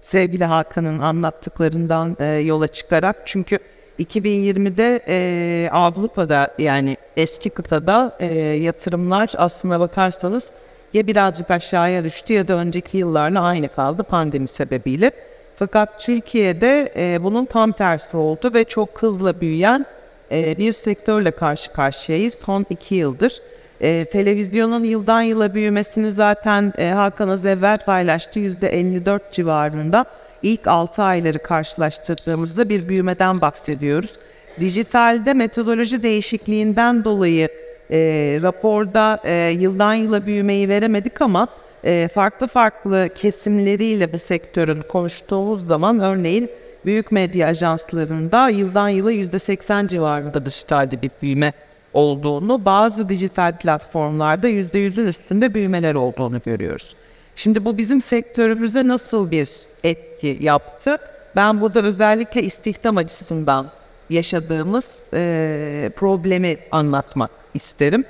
sevgili 0.00 0.44
Hakan'ın 0.44 0.98
anlattıklarından 0.98 2.16
e, 2.20 2.24
yola 2.24 2.68
çıkarak. 2.68 3.16
Çünkü 3.24 3.58
2020'de 4.00 5.00
e, 5.08 5.70
Avrupa'da 5.72 6.54
yani 6.58 6.96
eski 7.16 7.50
kıtada 7.50 8.16
e, 8.20 8.34
yatırımlar 8.38 9.30
aslına 9.36 9.80
bakarsanız 9.80 10.50
ya 10.92 11.06
birazcık 11.06 11.50
aşağıya 11.50 12.04
düştü 12.04 12.32
ya 12.32 12.48
da 12.48 12.54
önceki 12.54 12.98
yıllarla 12.98 13.42
aynı 13.42 13.68
kaldı 13.68 14.02
pandemi 14.02 14.48
sebebiyle. 14.48 15.10
Fakat 15.56 16.00
Türkiye'de 16.00 16.92
e, 16.96 17.22
bunun 17.22 17.44
tam 17.44 17.72
tersi 17.72 18.16
oldu 18.16 18.54
ve 18.54 18.64
çok 18.64 19.02
hızla 19.02 19.40
büyüyen 19.40 19.86
e, 20.32 20.58
bir 20.58 20.72
sektörle 20.72 21.30
karşı 21.30 21.72
karşıyayız 21.72 22.36
son 22.44 22.66
iki 22.70 22.94
yıldır. 22.94 23.38
E, 23.80 24.04
televizyonun 24.04 24.84
yıldan 24.84 25.22
yıla 25.22 25.54
büyümesini 25.54 26.10
zaten 26.10 26.72
e, 26.78 26.90
Hakan 26.90 27.28
az 27.28 27.46
evvel 27.46 27.78
paylaştı 27.78 28.40
%54 28.40 29.20
civarında. 29.32 30.04
İlk 30.42 30.66
6 30.66 31.02
ayları 31.02 31.42
karşılaştırdığımızda 31.42 32.68
bir 32.68 32.88
büyümeden 32.88 33.40
bahsediyoruz. 33.40 34.12
Dijitalde 34.60 35.34
metodoloji 35.34 36.02
değişikliğinden 36.02 37.04
dolayı 37.04 37.48
e, 37.90 37.98
raporda 38.42 39.20
e, 39.24 39.56
yıldan 39.58 39.94
yıla 39.94 40.26
büyümeyi 40.26 40.68
veremedik 40.68 41.22
ama 41.22 41.48
e, 41.84 42.08
farklı 42.14 42.46
farklı 42.46 43.08
kesimleriyle 43.14 44.12
bu 44.12 44.18
sektörün 44.18 44.80
konuştuğumuz 44.80 45.66
zaman 45.66 46.00
örneğin 46.00 46.50
büyük 46.84 47.12
medya 47.12 47.48
ajanslarında 47.48 48.48
yıldan 48.48 48.88
yıla 48.88 49.12
%80 49.12 49.88
civarında 49.88 50.46
dijitalde 50.46 51.02
bir 51.02 51.10
büyüme 51.22 51.52
olduğunu, 51.92 52.64
bazı 52.64 53.08
dijital 53.08 53.58
platformlarda 53.58 54.48
%100'ün 54.48 55.06
üstünde 55.06 55.54
büyümeler 55.54 55.94
olduğunu 55.94 56.40
görüyoruz. 56.44 56.94
Şimdi 57.36 57.64
bu 57.64 57.78
bizim 57.78 58.00
sektörümüze 58.00 58.88
nasıl 58.88 59.30
bir 59.30 59.50
etki 59.84 60.38
yaptı? 60.40 60.98
Ben 61.36 61.60
burada 61.60 61.82
özellikle 61.82 62.42
istihdam 62.42 62.96
açısından 62.96 63.70
yaşadığımız 64.10 65.02
e, 65.14 65.90
problemi 65.96 66.56
anlatmak 66.70 67.30
isterim. 67.54 68.04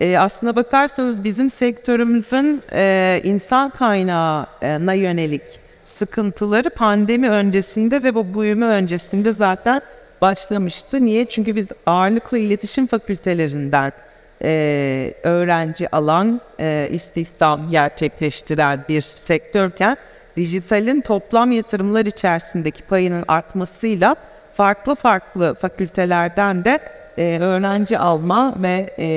E, 0.00 0.18
aslına 0.18 0.56
bakarsanız 0.56 1.24
bizim 1.24 1.50
sektörümüzün 1.50 2.62
e, 2.72 3.20
insan 3.24 3.70
kaynağına 3.70 4.94
yönelik 4.94 5.42
sıkıntıları 5.84 6.70
pandemi 6.70 7.30
öncesinde 7.30 8.02
ve 8.02 8.14
bu 8.14 8.40
büyüme 8.40 8.66
öncesinde 8.66 9.32
zaten 9.32 9.80
başlamıştı. 10.20 11.04
Niye? 11.04 11.24
Çünkü 11.24 11.56
biz 11.56 11.66
ağırlıklı 11.86 12.38
iletişim 12.38 12.86
fakültelerinden 12.86 13.92
e, 14.42 15.14
öğrenci 15.22 15.96
alan, 15.96 16.40
e, 16.60 16.88
istihdam 16.90 17.70
gerçekleştiren 17.70 18.84
bir 18.88 19.00
sektörken 19.00 19.96
dijitalin 20.36 21.00
toplam 21.00 21.52
yatırımlar 21.52 22.06
içerisindeki 22.06 22.82
payının 22.82 23.24
artmasıyla 23.28 24.16
farklı 24.52 24.94
farklı 24.94 25.54
fakültelerden 25.54 26.64
de 26.64 26.80
e, 27.18 27.38
öğrenci 27.40 27.98
alma 27.98 28.54
ve 28.62 28.94
e, 28.98 29.08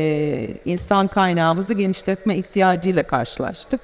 insan 0.65 1.07
kaynağımızı 1.07 1.73
genişletme 1.73 2.37
ihtiyacıyla 2.37 3.03
karşılaştık. 3.03 3.81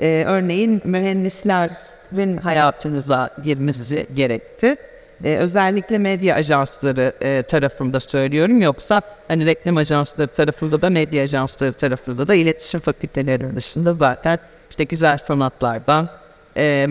E, 0.00 0.24
örneğin 0.26 0.82
mühendislerin 0.84 2.36
hayatımıza 2.36 3.30
girmesi 3.44 4.06
gerekti. 4.14 4.76
E, 5.24 5.36
özellikle 5.36 5.98
medya 5.98 6.36
ajansları 6.36 7.12
e, 7.20 7.42
tarafında 7.42 8.00
söylüyorum 8.00 8.62
yoksa 8.62 9.02
hani 9.28 9.46
reklam 9.46 9.76
ajansları 9.76 10.28
tarafında 10.28 10.82
da 10.82 10.90
medya 10.90 11.22
ajansları 11.22 11.72
tarafında 11.72 12.28
da 12.28 12.34
iletişim 12.34 12.80
fakülteleri 12.80 13.56
dışında 13.56 13.94
zaten 13.94 14.38
işte 14.70 14.84
güzel 14.84 15.18
sanatlardan 15.18 16.08
e, 16.56 16.86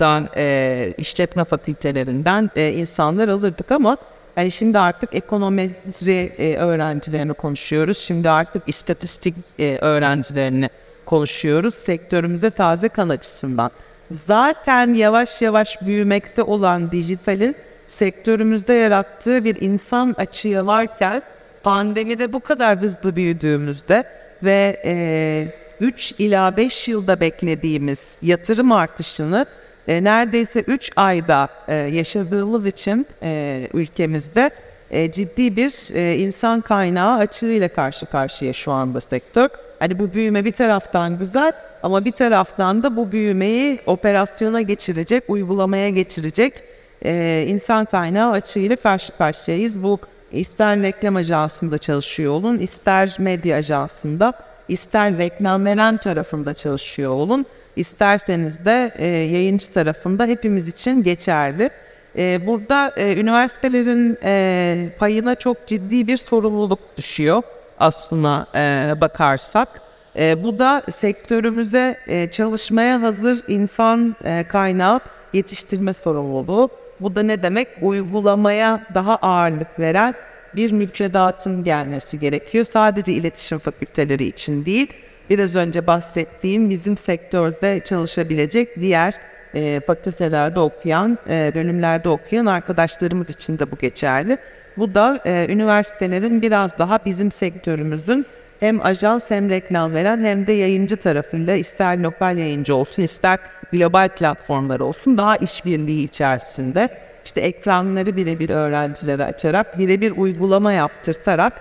da 0.00 0.28
e, 0.36 0.94
işletme 0.98 1.44
fakültelerinden 1.44 2.50
e, 2.56 2.72
insanlar 2.72 3.28
alırdık 3.28 3.70
ama 3.72 3.96
Yani 4.36 4.50
şimdi 4.50 4.78
artık 4.78 5.14
ekonometri 5.14 6.32
e, 6.38 6.56
öğrencilerini 6.56 7.32
konuşuyoruz. 7.32 7.98
Şimdi 7.98 8.30
artık 8.30 8.62
istatistik 8.66 9.34
e, 9.58 9.78
öğrencilerini 9.80 10.70
konuşuyoruz 11.06 11.74
sektörümüze 11.74 12.50
taze 12.50 12.88
kan 12.88 13.08
açısından. 13.08 13.70
Zaten 14.10 14.94
yavaş 14.94 15.42
yavaş 15.42 15.82
büyümekte 15.82 16.42
olan 16.42 16.92
dijitalin 16.92 17.56
sektörümüzde 17.86 18.72
yarattığı 18.72 19.44
bir 19.44 19.60
insan 19.60 20.14
açığı 20.18 20.66
varken 20.66 21.22
pandemide 21.62 22.32
bu 22.32 22.40
kadar 22.40 22.78
hızlı 22.78 23.16
büyüdüğümüzde 23.16 24.04
ve 24.42 24.82
e, 24.84 25.48
3 25.80 26.14
ila 26.18 26.56
5 26.56 26.88
yılda 26.88 27.20
beklediğimiz 27.20 28.18
yatırım 28.22 28.72
artışını 28.72 29.46
e, 29.88 30.04
neredeyse 30.04 30.60
3 30.60 30.90
ayda 30.96 31.48
e, 31.68 31.74
yaşadığımız 31.74 32.66
için 32.66 33.06
e, 33.22 33.68
ülkemizde 33.72 34.50
e, 34.90 35.12
ciddi 35.12 35.56
bir 35.56 35.94
e, 35.94 36.16
insan 36.16 36.60
kaynağı 36.60 37.18
açığıyla 37.18 37.68
karşı 37.68 38.06
karşıya 38.06 38.52
şu 38.52 38.72
anda 38.72 39.00
sektör. 39.00 39.48
Hani 39.78 39.98
bu 39.98 40.14
büyüme 40.14 40.44
bir 40.44 40.52
taraftan 40.52 41.18
güzel 41.18 41.52
ama 41.82 42.04
bir 42.04 42.12
taraftan 42.12 42.82
da 42.82 42.96
bu 42.96 43.12
büyümeyi 43.12 43.78
operasyona 43.86 44.60
geçirecek, 44.60 45.24
uygulamaya 45.28 45.88
geçirecek 45.88 46.62
e, 47.04 47.44
insan 47.48 47.84
kaynağı 47.84 48.30
açığıyla 48.30 48.76
karşı 48.76 49.16
karşıyayız. 49.16 49.82
Bu 49.82 49.98
ister 50.32 50.82
reklam 50.82 51.16
ajansında 51.16 51.78
çalışıyor 51.78 52.32
olun, 52.32 52.58
ister 52.58 53.16
medya 53.18 53.56
ajansında, 53.56 54.32
ister 54.68 55.18
reklam 55.18 55.64
veren 55.64 55.96
tarafında 55.96 56.54
çalışıyor 56.54 57.12
olun, 57.12 57.46
isterseniz 57.76 58.64
de 58.64 58.92
e, 58.96 59.06
yayıncı 59.06 59.72
tarafında 59.72 60.26
hepimiz 60.26 60.68
için 60.68 61.02
geçerli. 61.02 61.70
E, 62.16 62.46
burada 62.46 62.92
e, 62.96 63.16
üniversitelerin 63.16 64.18
e, 64.24 64.88
payına 64.98 65.34
çok 65.34 65.66
ciddi 65.66 66.06
bir 66.06 66.16
sorumluluk 66.16 66.78
düşüyor 66.96 67.42
aslına 67.80 68.46
e, 68.54 68.94
bakarsak. 69.00 69.80
E, 70.16 70.42
bu 70.42 70.58
da 70.58 70.82
sektörümüze 70.96 71.98
e, 72.06 72.30
çalışmaya 72.30 73.02
hazır 73.02 73.40
insan 73.48 74.16
e, 74.24 74.44
kaynağı 74.48 75.00
yetiştirme 75.32 75.92
sorumluluğu. 75.92 76.70
Bu 77.00 77.14
da 77.14 77.22
ne 77.22 77.42
demek? 77.42 77.68
Uygulamaya 77.82 78.86
daha 78.94 79.16
ağırlık 79.16 79.80
veren 79.80 80.14
bir 80.56 80.72
müfredatın 80.72 81.64
gelmesi 81.64 82.20
gerekiyor. 82.20 82.64
Sadece 82.64 83.12
iletişim 83.12 83.58
fakülteleri 83.58 84.24
için 84.24 84.64
değil, 84.64 84.92
biraz 85.30 85.56
önce 85.56 85.86
bahsettiğim 85.86 86.70
bizim 86.70 86.96
sektörde 86.96 87.80
çalışabilecek 87.84 88.80
diğer 88.80 89.14
e, 89.54 89.80
fakültelerde 89.86 90.60
okuyan, 90.60 91.18
e, 91.30 91.52
bölümlerde 91.54 92.08
okuyan 92.08 92.46
arkadaşlarımız 92.46 93.30
için 93.30 93.58
de 93.58 93.70
bu 93.70 93.76
geçerli. 93.76 94.38
Bu 94.78 94.94
da 94.94 95.20
e, 95.26 95.46
üniversitelerin 95.48 96.42
biraz 96.42 96.78
daha 96.78 96.98
bizim 97.04 97.30
sektörümüzün 97.30 98.26
hem 98.60 98.86
ajans 98.86 99.30
hem 99.30 99.50
reklam 99.50 99.94
veren 99.94 100.20
hem 100.20 100.46
de 100.46 100.52
yayıncı 100.52 100.96
tarafıyla 100.96 101.54
ister 101.54 101.98
lokal 101.98 102.38
yayıncı 102.38 102.74
olsun 102.74 103.02
ister 103.02 103.38
global 103.72 104.08
platformlar 104.08 104.80
olsun 104.80 105.18
daha 105.18 105.36
işbirliği 105.36 106.04
içerisinde 106.04 106.88
işte 107.24 107.40
ekranları 107.40 108.16
birebir 108.16 108.50
öğrencilere 108.50 109.24
açarak 109.24 109.78
birebir 109.78 110.12
uygulama 110.16 110.72
yaptırtarak 110.72 111.52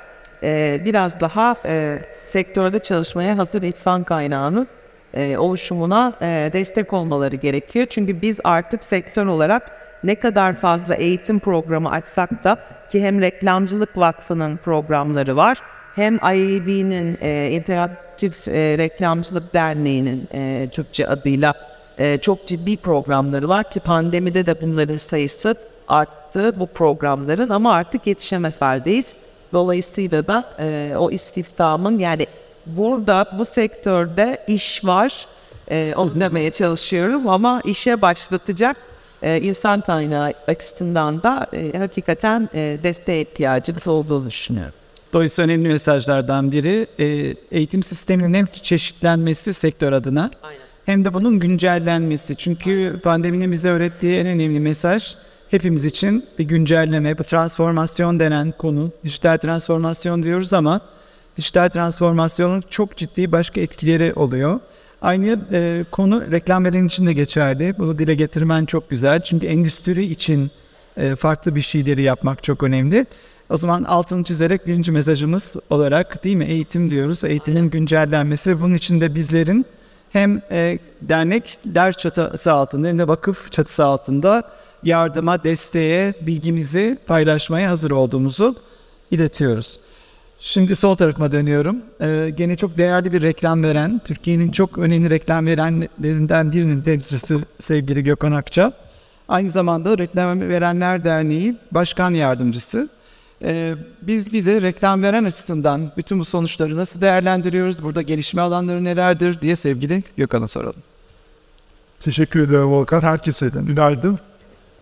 e, 0.44 0.82
biraz 0.86 1.20
daha 1.20 1.56
e, 1.66 2.00
sektörde 2.28 2.80
çalışmaya 2.80 3.38
hazır 3.38 3.62
insan 3.62 4.04
kaynağını 4.04 4.68
e, 5.14 5.38
oluşumuna 5.38 6.14
e, 6.22 6.50
destek 6.54 6.94
olmaları 6.94 7.36
gerekiyor. 7.36 7.86
Çünkü 7.90 8.22
biz 8.22 8.40
artık 8.44 8.84
sektör 8.84 9.26
olarak 9.26 9.87
ne 10.04 10.16
kadar 10.16 10.54
fazla 10.54 10.96
eğitim 10.96 11.39
programı 11.39 11.92
açsak 11.92 12.44
da 12.44 12.58
ki 12.92 13.04
hem 13.04 13.22
Reklamcılık 13.22 13.98
Vakfı'nın 13.98 14.58
programları 14.58 15.36
var 15.36 15.62
hem 15.96 16.16
IAB'nin 16.16 17.18
e, 17.22 17.50
İnteraktif 17.51 18.48
e, 18.48 18.77
Reklamcılık 18.77 19.54
Derneği'nin 19.54 20.30
e, 20.34 20.70
Türkçe 20.72 21.08
adıyla 21.08 21.54
e, 21.98 22.18
çok 22.18 22.48
ciddi 22.48 22.77
programları 22.77 23.50
var 23.50 23.70
ki 23.70 23.80
pandemide 23.80 24.46
de 24.46 24.62
bunların 24.62 24.98
sayısı 24.98 25.55
arttı 25.88 26.60
bu 26.60 26.68
programların 26.68 27.50
ama 27.50 27.74
artık 27.74 28.07
yetişemez 28.07 28.62
haldeyiz. 28.62 29.16
Dolayısıyla 29.53 30.27
da 30.27 30.44
e, 30.60 30.94
o 30.98 31.12
istihdamın 31.12 32.00
yani 32.00 32.27
burada 32.66 33.27
bu 33.38 33.46
sektörde 33.46 34.44
iş 34.48 34.86
var 34.86 35.27
e, 35.72 35.94
onu 35.96 36.20
demeye 36.20 36.51
çalışıyorum 36.51 37.29
ama 37.29 37.62
işe 37.66 38.01
başlatacak 38.01 38.77
e, 39.22 39.42
insan 39.42 39.82
kaynağı 39.82 40.34
açısından 40.48 41.24
da 41.24 41.48
e, 41.53 41.77
hakikaten 41.77 42.50
e, 42.53 42.77
desteğe 42.84 43.22
ihtiyacımız 43.22 43.88
olduğunu 43.88 44.27
düşünüyorum. 44.27 44.74
Dolayısıyla 45.14 45.53
önemli 45.53 45.68
mesajlardan 45.68 46.51
biri 46.51 46.88
e, 47.00 47.06
eğitim 47.51 47.84
sisteminin 47.84 48.34
hem 48.34 48.46
çeşitlenmesi 48.46 49.53
sektör 49.53 49.94
adına 49.94 50.32
hem 50.86 51.06
de 51.06 51.14
bunun 51.14 51.40
güncellenmesi. 51.40 52.36
Çünkü 52.36 53.00
pandeminin 53.03 53.51
bize 53.51 53.70
öğrettiği 53.70 54.18
en 54.18 54.27
önemli 54.27 54.60
mesaj 54.60 55.16
hepimiz 55.51 55.86
için 55.86 56.25
bir 56.40 56.44
güncelleme, 56.44 57.18
bu 57.18 57.24
transformasyon 57.24 58.20
denen 58.20 58.51
konu. 58.51 58.92
Dijital 59.03 59.38
transformasyon 59.38 60.24
diyoruz 60.24 60.53
ama 60.53 60.82
dijital 61.38 61.70
transformasyonun 61.70 62.64
çok 62.70 62.98
ciddi 62.98 63.32
başka 63.32 63.62
etkileri 63.62 64.14
oluyor. 64.14 64.60
Aynı 65.01 65.40
e, 65.51 65.86
konu 65.92 66.31
reklam 66.31 66.66
veren 66.66 66.86
için 66.86 67.05
de 67.05 67.14
geçerli. 67.14 67.75
Bunu 67.77 68.00
dile 68.00 68.16
getirmen 68.16 68.66
çok 68.66 68.90
güzel. 68.90 69.22
Çünkü 69.22 69.48
endüstri 69.48 70.03
için 70.03 70.51
e, 70.98 71.16
farklı 71.16 71.55
bir 71.55 71.62
şeyleri 71.62 72.01
yapmak 72.01 72.44
çok 72.44 72.64
önemli. 72.64 73.05
O 73.50 73.57
zaman 73.57 73.83
altını 73.83 74.24
çizerek 74.24 74.68
birinci 74.68 74.92
mesajımız 74.92 75.55
olarak 75.70 76.24
değil 76.24 76.36
mi 76.36 76.46
eğitim 76.46 76.92
diyoruz. 76.92 77.24
Eğitimin 77.24 77.70
güncellenmesi 77.70 78.50
ve 78.50 78.62
bunun 78.62 78.74
için 78.74 79.01
de 79.01 79.16
bizlerin 79.16 79.66
hem 80.14 80.42
e, 80.51 80.79
dernek 81.01 81.57
ders 81.66 81.98
çatısı 81.98 82.53
altında 82.53 82.88
hem 82.88 83.00
de 83.00 83.07
vakıf 83.07 83.51
çatısı 83.51 83.86
altında 83.86 84.44
yardıma, 84.83 85.44
desteğe, 85.44 86.14
bilgimizi 86.22 86.98
paylaşmaya 87.07 87.70
hazır 87.70 87.92
olduğumuzu 87.92 88.55
iletiyoruz. 89.12 89.79
Şimdi 90.40 90.76
sol 90.76 90.96
tarafıma 90.96 91.32
dönüyorum. 91.32 91.78
Ee, 92.02 92.34
gene 92.38 92.56
çok 92.56 92.78
değerli 92.78 93.14
bir 93.14 93.22
reklam 93.22 93.64
veren, 93.64 94.02
Türkiye'nin 94.06 94.52
çok 94.52 94.78
önemli 94.78 95.10
reklam 95.10 95.46
verenlerinden 95.46 96.52
birinin 96.52 96.82
temsilcisi 96.82 97.38
sevgili 97.60 98.04
Gökhan 98.04 98.32
Akça. 98.32 98.74
Aynı 99.28 99.50
zamanda 99.50 99.98
Reklam 99.98 100.42
Verenler 100.42 101.04
Derneği 101.04 101.58
Başkan 101.72 102.14
Yardımcısı. 102.14 102.90
Ee, 103.42 103.76
biz 104.02 104.34
bir 104.34 104.46
de 104.46 104.62
reklam 104.62 105.04
veren 105.04 105.24
açısından 105.24 105.92
bütün 105.98 106.20
bu 106.20 106.26
sonuçları 106.26 106.78
nasıl 106.78 107.02
değerlendiriyoruz, 107.02 107.84
burada 107.84 108.02
gelişme 108.02 108.42
alanları 108.42 108.84
nelerdir 108.84 109.42
diye 109.42 109.56
sevgili 109.56 110.04
Gökhan'a 110.18 110.48
soralım. 110.48 110.82
Teşekkür 112.00 112.40
ederim 112.50 112.72
Volkan. 112.72 113.02
Herkese 113.02 113.50
günaydın. 113.68 114.20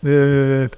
Ee, 0.05 0.69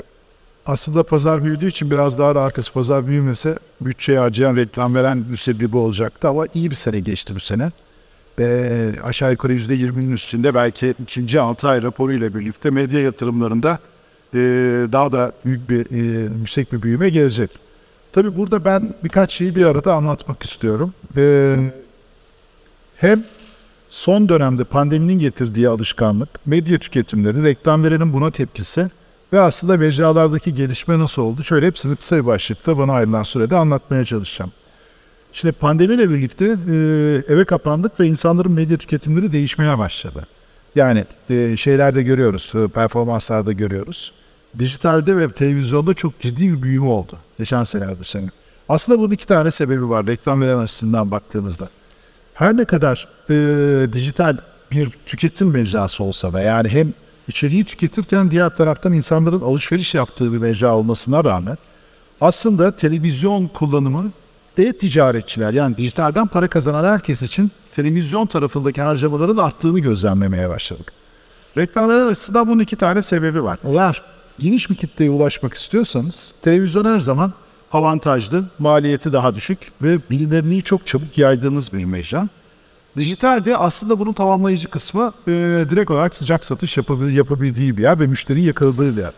aslında 0.68 1.04
pazar 1.04 1.44
büyüdüğü 1.44 1.68
için 1.68 1.92
biraz 1.92 2.20
daha 2.20 2.30
arkası 2.30 2.74
pazar 2.74 3.08
büyümese 3.08 3.60
bütçeyi 3.82 4.20
harcayan 4.20 4.56
reklam 4.56 4.96
veren 4.96 5.18
müsebbibi 5.18 5.78
olacaktı 5.78 6.28
ama 6.28 6.46
iyi 6.54 6.70
bir 6.70 6.76
sene 6.76 7.00
geçti 7.00 7.36
bu 7.36 7.40
sene. 7.40 7.72
Ve 8.40 8.92
aşağı 9.04 9.32
yukarı 9.32 9.54
%20'nin 9.54 10.12
üstünde 10.12 10.56
belki 10.56 10.96
ikinci 11.04 11.40
6 11.40 11.68
ay 11.68 11.82
raporu 11.82 12.14
ile 12.14 12.36
birlikte 12.36 12.70
medya 12.70 13.00
yatırımlarında 13.00 13.80
e, 14.34 14.40
daha 14.92 15.12
da 15.12 15.32
büyük 15.46 15.70
bir 15.70 15.92
e, 15.92 16.30
yüksek 16.40 16.74
bir 16.74 16.82
büyüme 16.82 17.10
gelecek. 17.10 17.50
Tabii 18.14 18.38
burada 18.38 18.66
ben 18.66 18.94
birkaç 19.04 19.32
şeyi 19.32 19.56
bir 19.56 19.66
arada 19.66 19.94
anlatmak 19.94 20.44
istiyorum. 20.44 20.94
E, 21.18 21.56
hem 22.98 23.24
son 23.90 24.30
dönemde 24.30 24.64
pandeminin 24.64 25.20
getirdiği 25.20 25.70
alışkanlık, 25.70 26.30
medya 26.46 26.80
tüketimleri, 26.80 27.44
reklam 27.44 27.84
verenin 27.84 28.14
buna 28.14 28.32
tepkisi 28.32 28.90
ve 29.34 29.40
aslında 29.40 29.78
mecralardaki 29.78 30.54
gelişme 30.54 31.00
nasıl 31.00 31.22
oldu? 31.22 31.44
Şöyle 31.44 31.68
hepsini 31.68 31.96
kısa 31.96 32.16
bir 32.16 32.26
başlıkta 32.26 32.78
bana 32.78 32.94
ayrılan 32.94 33.24
sürede 33.24 33.56
anlatmaya 33.56 34.06
çalışacağım. 34.06 34.52
Şimdi 35.34 35.52
pandemiyle 35.52 36.10
birlikte 36.10 36.46
e, 36.46 36.76
eve 37.34 37.46
kapandık 37.46 38.00
ve 38.00 38.08
insanların 38.08 38.52
medya 38.52 38.78
tüketimleri 38.78 39.32
değişmeye 39.32 39.78
başladı. 39.78 40.28
Yani 40.76 41.06
e, 41.30 41.58
şeylerde 41.58 42.04
görüyoruz, 42.04 42.52
e, 42.56 42.68
performanslarda 42.68 43.52
görüyoruz. 43.52 44.14
Dijitalde 44.60 45.18
ve 45.18 45.30
televizyonda 45.30 45.94
çok 45.94 46.20
ciddi 46.20 46.54
bir 46.54 46.62
büyüme 46.62 46.88
oldu 46.88 47.18
geçen 47.38 47.64
senelerde 47.64 48.04
sene. 48.04 48.30
Aslında 48.70 49.00
bunun 49.00 49.12
iki 49.12 49.28
tane 49.28 49.52
sebebi 49.52 49.90
var 49.90 50.08
reklam 50.08 50.42
veren 50.42 50.58
açısından 50.58 51.12
baktığınızda. 51.12 51.70
Her 52.34 52.58
ne 52.58 52.66
kadar 52.66 53.08
e, 53.30 53.34
dijital 53.94 54.38
bir 54.72 54.90
tüketim 55.06 55.52
mecrası 55.52 56.04
olsa 56.04 56.34
da 56.34 56.42
yani 56.42 56.70
hem 56.70 56.94
içeriği 57.28 57.64
tüketirken 57.64 58.32
diğer 58.32 58.56
taraftan 58.56 58.94
insanların 58.94 59.42
alışveriş 59.42 59.96
yaptığı 59.96 60.34
bir 60.34 60.38
mecra 60.38 60.76
olmasına 60.76 61.24
rağmen 61.24 61.58
aslında 62.22 62.76
televizyon 62.76 63.48
kullanımı 63.48 64.12
e-ticaretçiler 64.58 65.54
yani 65.54 65.78
dijitalden 65.78 66.28
para 66.28 66.48
kazanan 66.48 66.84
herkes 66.84 67.22
için 67.22 67.52
televizyon 67.76 68.26
tarafındaki 68.26 68.82
harcamaların 68.82 69.38
arttığını 69.38 69.80
gözlemlemeye 69.80 70.50
başladık. 70.50 70.94
Reklamlar 71.58 72.06
açısından 72.06 72.48
bunun 72.48 72.60
iki 72.60 72.76
tane 72.76 73.02
sebebi 73.02 73.44
var. 73.44 73.60
Eğer 73.64 74.02
geniş 74.40 74.70
bir 74.70 74.76
kitleye 74.76 75.10
ulaşmak 75.10 75.54
istiyorsanız 75.54 76.34
televizyon 76.42 76.86
her 76.86 77.00
zaman 77.00 77.34
avantajlı, 77.72 78.46
maliyeti 78.60 79.14
daha 79.14 79.36
düşük 79.36 79.60
ve 79.82 80.00
bilinirliği 80.10 80.64
çok 80.64 80.88
çabuk 80.88 81.18
yaydığınız 81.18 81.74
bir 81.74 81.86
mecra. 81.86 82.28
Dijitalde 82.98 83.58
aslında 83.58 84.00
bunun 84.00 84.14
tamamlayıcı 84.14 84.68
kısmı 84.68 85.14
e, 85.28 85.32
direkt 85.70 85.92
olarak 85.92 86.16
sıcak 86.16 86.46
satış 86.46 86.78
yapabil- 86.78 87.14
yapabildiği 87.14 87.78
bir 87.78 87.82
yer 87.82 88.00
ve 88.00 88.08
müşteriyi 88.08 88.46
yakaladığı 88.46 88.98
bir 88.98 89.02
yer. 89.02 89.12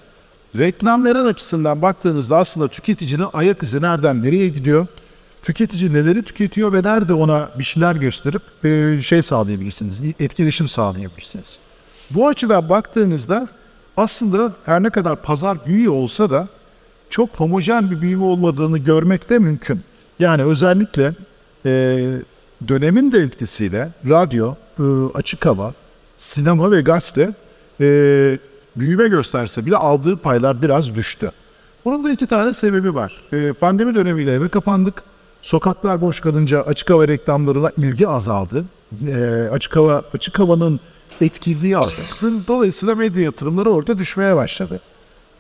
Reklamların 0.57 1.25
açısından 1.25 1.81
baktığınızda 1.81 2.37
aslında 2.37 2.67
tüketicinin 2.67 3.27
ayak 3.33 3.63
izi 3.63 3.81
nereden 3.81 4.23
nereye 4.23 4.49
gidiyor? 4.49 4.87
Tüketici 5.43 5.93
neleri 5.93 6.23
tüketiyor 6.23 6.73
ve 6.73 6.83
nerede 6.83 7.13
ona 7.13 7.49
bir 7.59 7.63
şeyler 7.63 7.95
gösterip 7.95 8.65
e, 8.65 9.01
şey 9.01 9.21
sağlayabilirsiniz, 9.21 10.01
etkileşim 10.19 10.67
sağlayabilirsiniz. 10.67 11.59
Bu 12.11 12.27
açıdan 12.27 12.69
baktığınızda 12.69 13.47
aslında 13.97 14.53
her 14.65 14.83
ne 14.83 14.89
kadar 14.89 15.21
pazar 15.21 15.65
büyüyor 15.65 15.93
olsa 15.93 16.29
da 16.29 16.47
çok 17.09 17.29
homojen 17.29 17.91
bir 17.91 18.01
büyüme 18.01 18.23
olmadığını 18.23 18.77
görmek 18.77 19.29
de 19.29 19.39
mümkün. 19.39 19.81
Yani 20.19 20.43
özellikle 20.43 21.13
e, 21.65 21.97
dönemin 22.67 23.12
de 23.12 23.19
etkisiyle 23.19 23.89
radyo, 24.10 24.56
e, 24.80 24.84
açık 25.13 25.45
hava, 25.45 25.74
sinema 26.17 26.72
ve 26.72 26.82
gazete 26.82 27.34
e, 27.82 27.86
büyüme 28.76 29.08
gösterse 29.08 29.65
bile 29.65 29.78
aldığı 29.78 30.17
paylar 30.17 30.62
biraz 30.62 30.95
düştü. 30.95 31.32
Bunun 31.86 32.04
da 32.04 32.12
iki 32.12 32.28
tane 32.28 32.54
sebebi 32.54 32.95
var. 32.95 33.22
E, 33.34 33.54
pandemi 33.54 33.95
dönemiyle 33.95 34.34
eve 34.34 34.50
kapandık. 34.50 35.04
Sokaklar 35.41 36.02
boş 36.02 36.19
kalınca 36.19 36.62
açık 36.62 36.89
hava 36.89 37.08
reklamlarına 37.08 37.72
ilgi 37.78 38.08
azaldı. 38.08 38.65
Açık 39.52 39.76
hava 39.76 40.04
açık 40.13 40.39
havanın 40.39 40.80
etkinliği 41.22 41.78
azaldı. 41.78 42.48
Dolayısıyla 42.48 42.95
medya 42.95 43.24
yatırımları 43.24 43.69
orada 43.69 43.98
düşmeye 43.98 44.36
başladı. 44.36 44.80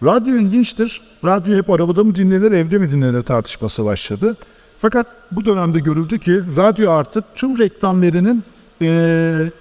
Radyo 0.03 0.35
ilginçtir. 0.35 1.01
Radyo 1.25 1.57
hep 1.57 1.69
arabada 1.69 2.03
mı 2.03 2.15
dinlenir, 2.15 2.51
evde 2.51 2.77
mi 2.77 2.91
dinlenir 2.91 3.21
tartışması 3.21 3.85
başladı. 3.85 4.37
Fakat 4.81 5.07
bu 5.31 5.45
dönemde 5.45 5.79
görüldü 5.79 6.19
ki 6.19 6.41
radyo 6.57 6.91
artık 6.91 7.23
tüm 7.35 7.57
reklam 7.57 8.01
verinin 8.01 8.43
eee, 8.81 9.51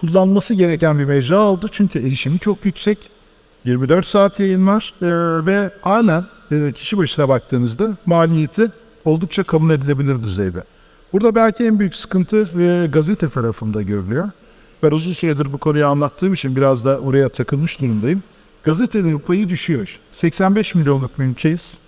kullanması 0.00 0.54
gereken 0.54 0.98
bir 0.98 1.04
mecra 1.04 1.38
oldu. 1.38 1.68
Çünkü 1.72 1.98
erişimi 1.98 2.38
çok 2.38 2.64
yüksek. 2.64 2.98
24 3.64 4.06
saat 4.06 4.40
yayın 4.40 4.66
var 4.66 4.94
eee, 5.02 5.46
ve 5.46 5.70
halen 5.80 6.24
eee, 6.50 6.72
kişi 6.72 6.98
başına 6.98 7.28
baktığınızda 7.28 7.96
maliyeti 8.06 8.70
oldukça 9.04 9.42
kabul 9.42 9.70
edilebilir 9.70 10.22
düzeyde. 10.22 10.62
Burada 11.12 11.34
belki 11.34 11.64
en 11.64 11.78
büyük 11.78 11.96
sıkıntı 11.96 12.60
e, 12.60 12.86
gazete 12.86 13.28
tarafında 13.28 13.82
görülüyor. 13.82 14.30
Ben 14.82 14.90
uzun 14.90 15.12
süredir 15.12 15.52
bu 15.52 15.58
konuyu 15.58 15.86
anlattığım 15.86 16.34
için 16.34 16.56
biraz 16.56 16.84
da 16.84 16.98
oraya 16.98 17.28
takılmış 17.28 17.80
durumdayım. 17.80 18.22
Gazetelerin 18.62 19.18
payı 19.18 19.48
düşüyor. 19.48 19.98
85 20.12 20.74
milyonluk 20.74 21.18
bir 21.18 21.24
ülkeyiz. 21.24 21.78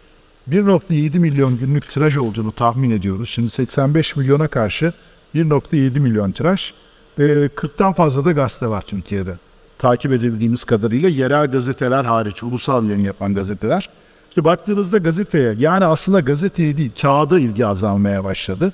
1.7 0.50 1.18
milyon 1.18 1.58
günlük 1.58 1.90
tiraj 1.90 2.16
olduğunu 2.16 2.52
tahmin 2.52 2.90
ediyoruz. 2.90 3.28
Şimdi 3.28 3.48
85 3.48 4.16
milyona 4.16 4.48
karşı 4.48 4.92
1.7 5.34 6.00
milyon 6.00 6.30
tiraj. 6.30 6.72
Ee, 7.18 7.22
40'tan 7.22 7.94
fazla 7.94 8.24
da 8.24 8.32
gazete 8.32 8.68
var 8.68 8.82
Türkiye'de. 8.82 9.34
Takip 9.78 10.12
edebildiğimiz 10.12 10.64
kadarıyla 10.64 11.08
yerel 11.08 11.50
gazeteler 11.50 12.04
hariç, 12.04 12.42
ulusal 12.42 12.84
yayın 12.84 13.04
yapan 13.04 13.34
gazeteler. 13.34 13.88
İşte 14.28 14.44
baktığınızda 14.44 14.98
gazeteye, 14.98 15.54
yani 15.58 15.84
aslında 15.84 16.20
gazeteye 16.20 16.76
değil, 16.76 16.90
kağıda 17.02 17.38
ilgi 17.38 17.66
azalmaya 17.66 18.24
başladı. 18.24 18.72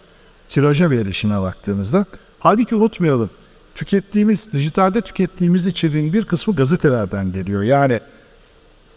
Tiraja 0.49 0.91
ve 0.91 1.01
erişime 1.01 1.41
baktığınızda. 1.41 2.07
Halbuki 2.39 2.75
unutmayalım, 2.75 3.31
tükettiğimiz, 3.75 4.53
dijitalde 4.53 5.01
tükettiğimiz 5.01 5.67
içeriğin 5.67 6.13
bir 6.13 6.25
kısmı 6.25 6.57
gazetelerden 6.57 7.33
geliyor. 7.33 7.63
Yani 7.63 8.01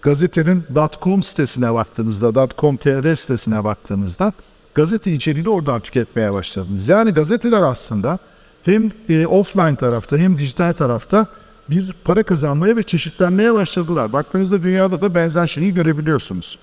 gazetenin 0.08 0.64
.com 1.02 1.24
sitesine 1.24 1.74
baktığınızda, 1.74 2.48
.com.tr 2.58 3.16
sitesine 3.16 3.64
baktığınızda 3.64 4.34
gazete 4.76 5.14
içeriğini 5.14 5.50
oradan 5.50 5.80
tüketmeye 5.80 6.34
başladınız. 6.34 6.88
Yani 6.88 7.12
gazeteler 7.12 7.62
aslında 7.62 8.20
hem 8.64 8.92
e, 9.10 9.28
offline 9.28 9.76
tarafta 9.76 10.18
hem 10.18 10.38
dijital 10.38 10.74
tarafta 10.74 11.28
bir 11.70 11.94
para 12.04 12.24
kazanmaya 12.24 12.78
ve 12.78 12.84
çeşitlenmeye 12.84 13.54
başladılar. 13.54 14.14
Baktığınızda 14.14 14.64
dünyada 14.64 15.02
da 15.02 15.16
benzer 15.16 15.48
şeyi 15.48 15.74
görebiliyorsunuz. 15.74 16.60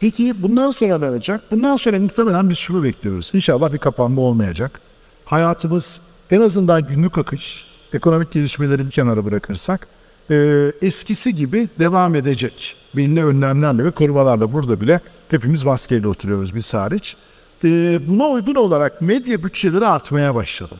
Peki 0.00 0.42
bundan 0.42 0.70
sonra 0.70 0.98
ne 0.98 1.10
olacak? 1.10 1.40
Bundan 1.50 1.76
sonra 1.76 1.98
muhtemelen 1.98 2.50
biz 2.50 2.58
şunu 2.58 2.82
bekliyoruz. 2.82 3.30
İnşallah 3.34 3.72
bir 3.72 3.78
kapanma 3.78 4.22
olmayacak. 4.22 4.80
Hayatımız 5.24 6.00
en 6.30 6.40
azından 6.40 6.86
günlük 6.86 7.18
akış, 7.18 7.66
ekonomik 7.92 8.32
gelişmeleri 8.32 8.86
bir 8.86 8.90
kenara 8.90 9.24
bırakırsak 9.24 9.88
e, 10.30 10.72
eskisi 10.82 11.34
gibi 11.34 11.68
devam 11.78 12.14
edecek. 12.14 12.76
Belli 12.96 13.24
önlemlerle 13.24 13.84
ve 13.84 13.90
korumalarla 13.90 14.52
burada 14.52 14.80
bile 14.80 15.00
hepimiz 15.28 15.64
maskeyle 15.64 16.08
oturuyoruz 16.08 16.54
biz 16.54 16.74
hariç. 16.74 17.16
E, 17.64 18.00
buna 18.08 18.28
uygun 18.28 18.54
olarak 18.54 19.02
medya 19.02 19.44
bütçeleri 19.44 19.86
artmaya 19.86 20.34
başladı. 20.34 20.74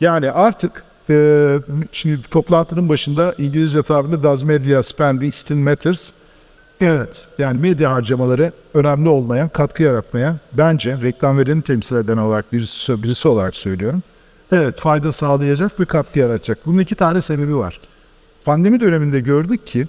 Yani 0.00 0.30
artık 0.30 0.84
e, 1.10 1.56
şimdi 1.92 2.22
toplantının 2.22 2.88
başında 2.88 3.34
İngilizce 3.38 3.82
tabirle 3.82 4.22
Does 4.22 4.42
Media 4.42 4.82
Spending 4.82 5.34
Still 5.34 5.56
Matters? 5.56 6.12
Evet, 6.80 7.26
yani 7.38 7.60
medya 7.60 7.92
harcamaları 7.92 8.52
önemli 8.74 9.08
olmayan, 9.08 9.48
katkı 9.48 9.82
yaratmayan, 9.82 10.40
bence 10.52 10.98
reklam 11.02 11.38
vereni 11.38 11.62
temsil 11.62 11.96
eden 11.96 12.16
olarak 12.16 12.52
birisi, 12.52 13.02
birisi 13.02 13.28
olarak 13.28 13.56
söylüyorum. 13.56 14.02
Evet, 14.52 14.80
fayda 14.80 15.12
sağlayacak 15.12 15.80
ve 15.80 15.84
katkı 15.84 16.18
yaratacak. 16.18 16.58
Bunun 16.66 16.78
iki 16.78 16.94
tane 16.94 17.20
sebebi 17.20 17.56
var. 17.56 17.80
Pandemi 18.48 18.80
döneminde 18.80 19.20
gördük 19.20 19.66
ki 19.66 19.86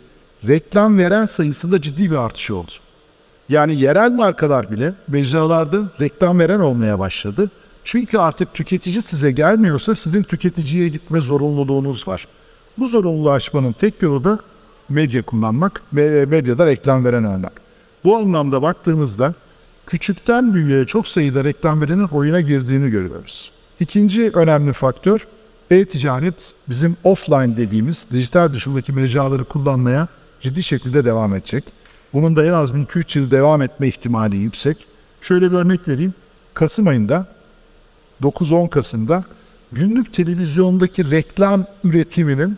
reklam 0.47 0.97
veren 0.97 1.25
sayısında 1.25 1.81
ciddi 1.81 2.11
bir 2.11 2.15
artış 2.15 2.51
oldu. 2.51 2.71
Yani 3.49 3.75
yerel 3.75 4.11
markalar 4.11 4.71
bile 4.71 4.93
mecralarda 5.07 5.77
reklam 6.01 6.39
veren 6.39 6.59
olmaya 6.59 6.99
başladı. 6.99 7.51
Çünkü 7.83 8.17
artık 8.17 8.53
tüketici 8.53 9.01
size 9.01 9.31
gelmiyorsa 9.31 9.95
sizin 9.95 10.23
tüketiciye 10.23 10.89
gitme 10.89 11.21
zorunluluğunuz 11.21 12.07
var. 12.07 12.27
Bu 12.77 12.87
zorunluluğu 12.87 13.31
aşmanın 13.31 13.71
tek 13.71 14.01
yolu 14.01 14.23
da 14.23 14.39
medya 14.89 15.21
kullanmak 15.21 15.81
ve 15.93 16.25
medyada 16.25 16.65
reklam 16.65 17.05
veren 17.05 17.23
olmak. 17.23 17.61
Bu 18.03 18.17
anlamda 18.17 18.61
baktığımızda 18.61 19.33
küçükten 19.87 20.53
büyüğe 20.53 20.85
çok 20.85 21.07
sayıda 21.07 21.43
reklam 21.43 21.81
verenin 21.81 22.07
oyuna 22.07 22.41
girdiğini 22.41 22.89
görüyoruz. 22.89 23.51
İkinci 23.79 24.31
önemli 24.33 24.73
faktör 24.73 25.27
e-ticaret 25.71 26.53
bizim 26.69 26.97
offline 27.03 27.57
dediğimiz 27.57 28.05
dijital 28.13 28.53
dışındaki 28.53 28.91
mecraları 28.91 29.43
kullanmaya 29.43 30.07
ciddi 30.41 30.63
şekilde 30.63 31.05
devam 31.05 31.35
edecek. 31.35 31.63
Bunun 32.13 32.35
da 32.35 32.45
en 32.45 32.53
az 32.53 32.71
2-3 32.71 33.19
yıl 33.19 33.31
devam 33.31 33.61
etme 33.61 33.87
ihtimali 33.87 34.37
yüksek. 34.37 34.85
Şöyle 35.21 35.51
bir 35.51 35.55
örnek 35.55 35.87
vereyim. 35.87 36.13
Kasım 36.53 36.87
ayında 36.87 37.27
9-10 38.23 38.69
Kasım'da 38.69 39.23
günlük 39.71 40.13
televizyondaki 40.13 41.11
reklam 41.11 41.65
üretiminin 41.83 42.57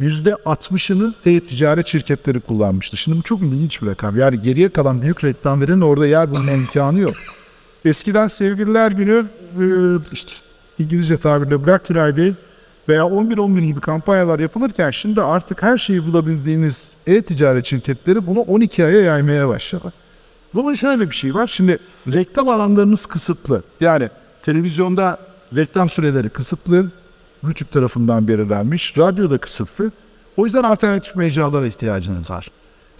%60'ını 0.00 1.14
e-ticaret 1.26 1.86
şirketleri 1.86 2.40
kullanmıştı. 2.40 2.96
Şimdi 2.96 3.18
bu 3.18 3.22
çok 3.22 3.40
ilginç 3.40 3.82
bir 3.82 3.86
rakam. 3.86 4.18
Yani 4.18 4.42
geriye 4.42 4.68
kalan 4.68 5.02
büyük 5.02 5.24
reklam 5.24 5.60
veren 5.60 5.80
orada 5.80 6.06
yer 6.06 6.30
bulma 6.30 6.52
imkanı 6.52 6.98
yok. 6.98 7.14
Eskiden 7.84 8.28
sevgililer 8.28 8.92
günü 8.92 9.26
e, 9.60 9.64
işte 10.12 10.32
İngilizce 10.78 11.16
tabirle 11.16 11.66
Black 11.66 11.86
Friday 11.86 12.34
veya 12.90 13.02
11-11 13.02 13.60
gibi 13.60 13.80
kampanyalar 13.80 14.38
yapılırken 14.38 14.90
şimdi 14.90 15.22
artık 15.22 15.62
her 15.62 15.78
şeyi 15.78 16.06
bulabildiğiniz 16.06 16.92
e-ticaret 17.06 17.66
şirketleri 17.66 18.26
bunu 18.26 18.40
12 18.40 18.84
aya 18.84 19.00
yaymaya 19.00 19.48
başladı. 19.48 19.92
Bunun 20.54 20.74
şöyle 20.74 21.10
bir 21.10 21.14
şey 21.14 21.34
var. 21.34 21.46
Şimdi 21.46 21.78
reklam 22.12 22.48
alanlarınız 22.48 23.06
kısıtlı. 23.06 23.62
Yani 23.80 24.08
televizyonda 24.42 25.18
reklam 25.56 25.90
süreleri 25.90 26.28
kısıtlı. 26.28 26.90
Rütük 27.44 27.72
tarafından 27.72 28.28
belirlenmiş. 28.28 28.98
Radyoda 28.98 29.38
kısıtlı. 29.38 29.90
O 30.36 30.44
yüzden 30.44 30.62
alternatif 30.62 31.16
mecralara 31.16 31.66
ihtiyacınız 31.66 32.30
var. 32.30 32.50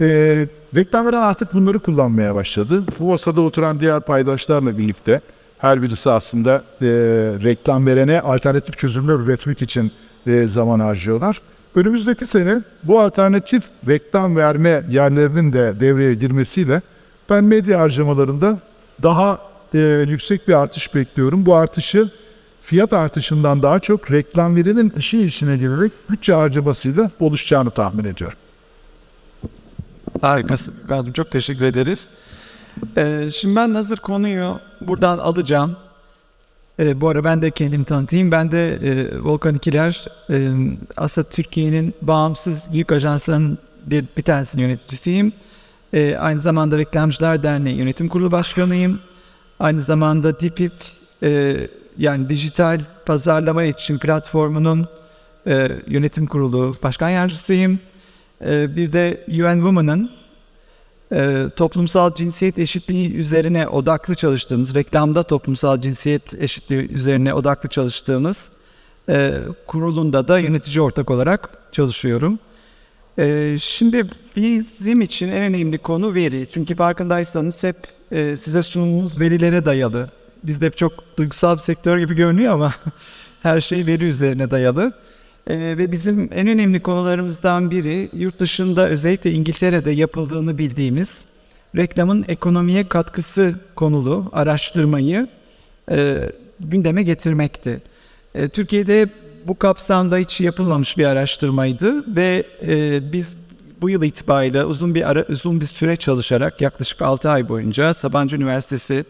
Ee, 0.01 0.49
reklam 0.75 1.07
veren 1.07 1.23
artık 1.23 1.55
bunları 1.55 1.79
kullanmaya 1.79 2.35
başladı. 2.35 2.85
Bu 2.99 3.05
masada 3.05 3.41
oturan 3.41 3.81
diğer 3.81 4.01
paydaşlarla 4.01 4.79
birlikte 4.79 5.21
her 5.61 5.83
birisi 5.83 6.11
aslında 6.11 6.65
e, 6.83 6.87
reklam 7.43 7.87
verene 7.87 8.21
alternatif 8.21 8.79
çözümler 8.79 9.15
üretmek 9.15 9.63
için 9.63 9.93
e, 10.27 10.49
zaman 10.49 10.81
harcıyorlar. 10.81 11.41
Önümüzdeki 11.75 12.27
sene 12.27 12.59
bu 12.83 13.01
alternatif 13.01 13.65
reklam 13.89 14.37
verme 14.37 14.85
yerlerinin 14.91 15.53
de 15.53 15.75
devreye 15.81 16.15
girmesiyle 16.15 16.83
ben 17.31 17.45
medya 17.45 17.81
harcamalarında 17.81 18.59
daha 19.03 19.39
e, 19.75 20.05
yüksek 20.09 20.49
bir 20.49 20.53
artış 20.53 20.95
bekliyorum. 20.95 21.47
Bu 21.47 21.55
artışı 21.55 22.11
fiyat 22.63 22.93
artışından 22.93 23.63
daha 23.63 23.81
çok 23.81 24.11
reklam 24.11 24.57
verinin 24.57 24.93
işi 24.97 25.27
içine 25.27 25.57
girerek 25.57 25.93
bütçe 26.11 26.33
harcamasıyla 26.33 27.11
oluşacağını 27.21 27.71
tahmin 27.71 28.05
ediyorum. 28.05 28.39
Harikasın. 30.21 30.75
Çok 31.15 31.31
teşekkür 31.31 31.65
ederiz. 31.65 32.11
Ee, 32.97 33.29
şimdi 33.33 33.57
ben 33.57 33.75
hazır 33.75 33.97
konuyu 33.97 34.61
buradan 34.81 35.19
alacağım. 35.19 35.77
Ee, 36.79 37.01
bu 37.01 37.09
ara 37.09 37.25
ben 37.25 37.43
de 37.43 37.51
kendimi 37.51 37.85
tanıtayım. 37.85 38.31
Ben 38.31 38.53
de 38.53 38.75
e, 38.75 39.19
Volkan 39.23 39.55
İkiler, 39.55 40.05
e, 40.31 40.51
aslında 40.97 41.29
Türkiye'nin 41.29 41.95
bağımsız 42.03 42.69
yük 42.73 42.93
ajanslarının 42.93 43.59
bir, 43.87 44.05
bir 44.17 44.23
tanesinin 44.23 44.63
yöneticisiyim. 44.63 45.33
E, 45.93 46.17
aynı 46.17 46.41
zamanda 46.41 46.79
Reklamcılar 46.79 47.43
Derneği 47.43 47.77
Yönetim 47.77 48.09
Kurulu 48.09 48.33
Başkanıyım. 48.33 49.01
Aynı 49.61 49.81
zamanda 49.81 50.41
DİPİP 50.41 50.73
e, 51.23 51.57
yani 51.99 52.29
Dijital 52.29 52.81
Pazarlama 53.07 53.63
İletişim 53.63 53.99
Platformu'nun 53.99 54.87
e, 55.47 55.69
yönetim 55.87 56.27
kurulu 56.27 56.73
başkan 56.83 57.09
yardımcısıyım. 57.09 57.79
E, 58.47 58.77
bir 58.77 58.93
de 58.93 59.25
UN 59.29 59.55
Women'ın 59.55 60.11
e, 61.13 61.47
toplumsal 61.57 62.15
cinsiyet 62.15 62.59
eşitliği 62.59 63.15
üzerine 63.15 63.69
odaklı 63.69 64.15
çalıştığımız, 64.15 64.75
reklamda 64.75 65.23
toplumsal 65.23 65.81
cinsiyet 65.81 66.35
eşitliği 66.35 66.93
üzerine 66.93 67.35
odaklı 67.35 67.69
çalıştığımız 67.69 68.51
e, 69.09 69.35
kurulunda 69.67 70.29
da 70.29 70.39
yönetici 70.39 70.81
ortak 70.81 71.11
olarak 71.11 71.51
çalışıyorum. 71.73 72.39
E, 73.19 73.57
şimdi 73.61 74.07
bizim 74.37 75.01
için 75.01 75.29
en 75.29 75.43
önemli 75.43 75.79
konu 75.79 76.15
veri. 76.15 76.47
Çünkü 76.51 76.75
farkındaysanız 76.75 77.65
hep 77.65 77.77
e, 78.13 78.37
size 78.37 78.63
sunumumuz 78.63 79.21
verilere 79.21 79.65
dayalı. 79.65 80.11
Bizde 80.45 80.67
hep 80.67 80.77
çok 80.77 81.17
duygusal 81.17 81.55
bir 81.55 81.61
sektör 81.61 81.99
gibi 81.99 82.15
görünüyor 82.15 82.55
ama 82.55 82.75
her 83.43 83.61
şey 83.61 83.87
veri 83.87 84.05
üzerine 84.05 84.51
dayalı. 84.51 84.93
Ee, 85.51 85.79
ve 85.79 85.93
bizim 85.93 86.31
en 86.35 86.49
önemli 86.49 86.81
konularımızdan 86.81 87.71
biri 87.71 88.09
yurt 88.13 88.41
dışında 88.41 88.89
özellikle 88.89 89.33
İngiltere'de 89.33 89.91
yapıldığını 89.91 90.59
bildiğimiz 90.59 91.25
reklamın 91.77 92.25
ekonomiye 92.29 92.89
katkısı 92.89 93.55
konulu 93.75 94.31
araştırmayı 94.33 95.29
e, 95.91 96.17
gündeme 96.61 97.03
getirmekti. 97.03 97.83
E, 98.35 98.49
Türkiye'de 98.49 99.09
bu 99.47 99.59
kapsamda 99.59 100.17
hiç 100.17 100.41
yapılmamış 100.41 100.99
bir 100.99 101.05
araştırmaydı 101.05 102.17
ve 102.17 102.45
e, 102.67 103.13
biz 103.13 103.37
bu 103.81 103.91
yıl 103.91 104.03
itibariyle 104.03 104.65
uzun 104.65 104.95
bir 104.95 105.11
ara, 105.11 105.25
uzun 105.29 105.61
bir 105.61 105.67
süre 105.67 105.97
çalışarak 105.97 106.61
yaklaşık 106.61 107.03
6 107.03 107.31
ay 107.31 107.49
boyunca 107.49 107.95
Sabancı 107.95 108.37
Üniversitesi 108.37 109.05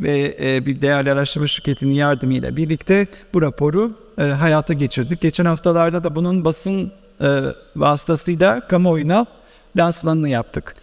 ve 0.00 0.36
e, 0.40 0.66
bir 0.66 0.82
değerli 0.82 1.12
araştırma 1.12 1.46
şirketinin 1.46 1.94
yardımıyla 1.94 2.56
birlikte 2.56 3.06
bu 3.34 3.42
raporu 3.42 3.92
e, 4.18 4.22
hayata 4.22 4.72
geçirdik. 4.72 5.20
Geçen 5.20 5.44
haftalarda 5.44 6.04
da 6.04 6.14
bunun 6.14 6.44
basın 6.44 6.92
e, 7.20 7.40
vasıtasıyla 7.76 8.68
kamuoyuna 8.68 9.26
lansmanını 9.76 10.28
yaptık. 10.28 10.74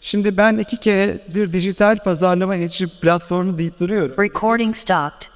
Şimdi 0.00 0.36
ben 0.36 0.58
iki 0.58 0.76
keredir 0.76 1.52
dijital 1.52 1.96
pazarlama 1.96 2.56
iletişim 2.56 2.90
platformu 3.00 3.58
deyip 3.58 3.80
duruyorum. 3.80 4.14
Recording 4.18 4.76
stopped. 4.76 5.28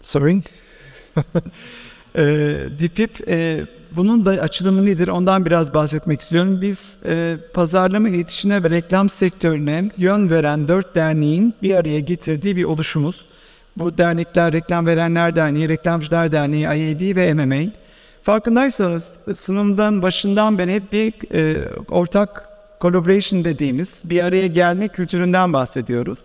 Sorry. 0.00 0.42
e, 2.16 2.24
DİPİP 2.78 3.28
e, 3.28 3.66
bunun 3.96 4.26
da 4.26 4.30
açılımı 4.30 4.86
nedir 4.86 5.08
ondan 5.08 5.46
biraz 5.46 5.74
bahsetmek 5.74 6.20
istiyorum. 6.20 6.60
Biz 6.60 6.98
e, 7.04 7.36
pazarlama 7.54 8.08
iletişime 8.08 8.62
ve 8.62 8.70
reklam 8.70 9.08
sektörüne 9.08 9.90
yön 9.96 10.30
veren 10.30 10.68
dört 10.68 10.94
derneğin 10.94 11.54
bir 11.62 11.74
araya 11.74 12.00
getirdiği 12.00 12.56
bir 12.56 12.64
oluşumuz. 12.64 13.24
Bu 13.76 13.98
dernekler 13.98 14.52
Reklam 14.52 14.86
Verenler 14.86 15.36
Derneği, 15.36 15.68
Reklamcılar 15.68 16.32
Derneği, 16.32 16.64
IAB 16.64 17.16
ve 17.16 17.34
MMA. 17.34 17.72
Farkındaysanız 18.22 19.12
sunumdan 19.36 20.02
başından 20.02 20.58
beri 20.58 20.72
hep 20.72 20.92
bir 20.92 21.34
e, 21.34 21.68
ortak 21.90 22.48
collaboration 22.80 23.44
dediğimiz 23.44 24.02
bir 24.04 24.24
araya 24.24 24.46
gelme 24.46 24.88
kültüründen 24.88 25.52
bahsediyoruz. 25.52 26.18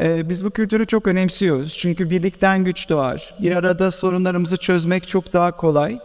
E, 0.00 0.28
biz 0.28 0.44
bu 0.44 0.50
kültürü 0.50 0.86
çok 0.86 1.06
önemsiyoruz. 1.06 1.78
Çünkü 1.78 2.10
birlikten 2.10 2.64
güç 2.64 2.88
doğar. 2.88 3.34
Bir 3.42 3.56
arada 3.56 3.90
sorunlarımızı 3.90 4.56
çözmek 4.56 5.08
çok 5.08 5.32
daha 5.32 5.52
kolay. 5.52 5.98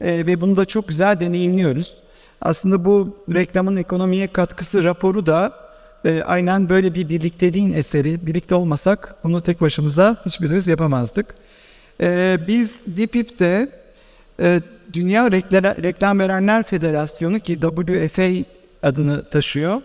E, 0.00 0.26
ve 0.26 0.40
bunu 0.40 0.56
da 0.56 0.64
çok 0.64 0.88
güzel 0.88 1.20
deneyimliyoruz. 1.20 1.94
Aslında 2.40 2.84
bu 2.84 3.16
reklamın 3.34 3.76
ekonomiye 3.76 4.26
katkısı 4.26 4.84
raporu 4.84 5.26
da 5.26 5.67
e, 6.04 6.22
aynen 6.22 6.68
böyle 6.68 6.94
bir 6.94 7.08
birlikteliğin 7.08 7.72
eseri. 7.72 8.26
Birlikte 8.26 8.54
olmasak 8.54 9.14
bunu 9.24 9.42
tek 9.42 9.60
başımıza 9.60 10.16
hiçbirimiz 10.26 10.66
yapamazdık. 10.66 11.34
E, 12.00 12.38
biz 12.48 12.96
DİPİP'te 12.96 13.68
e, 14.40 14.60
Dünya 14.92 15.30
Reklam, 15.30 16.18
Verenler 16.18 16.62
Federasyonu 16.62 17.40
ki 17.40 17.60
WFA 17.60 18.28
adını 18.82 19.24
taşıyor. 19.30 19.82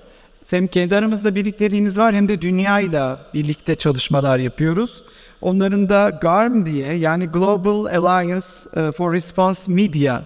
Hem 0.50 0.68
kendi 0.68 0.96
aramızda 0.96 1.36
birlikteliğimiz 1.36 1.98
var 1.98 2.16
hem 2.16 2.28
de 2.28 2.42
dünyayla 2.42 3.20
birlikte 3.34 3.76
çalışmalar 3.76 4.40
yapıyoruz. 4.40 5.04
Onların 5.42 5.90
da 5.90 6.20
GARM 6.22 6.66
diye 6.66 6.94
yani 6.94 7.26
Global 7.26 7.86
Alliance 7.86 8.46
e, 8.76 8.92
for 8.92 9.14
Response 9.14 9.72
Media 9.72 10.22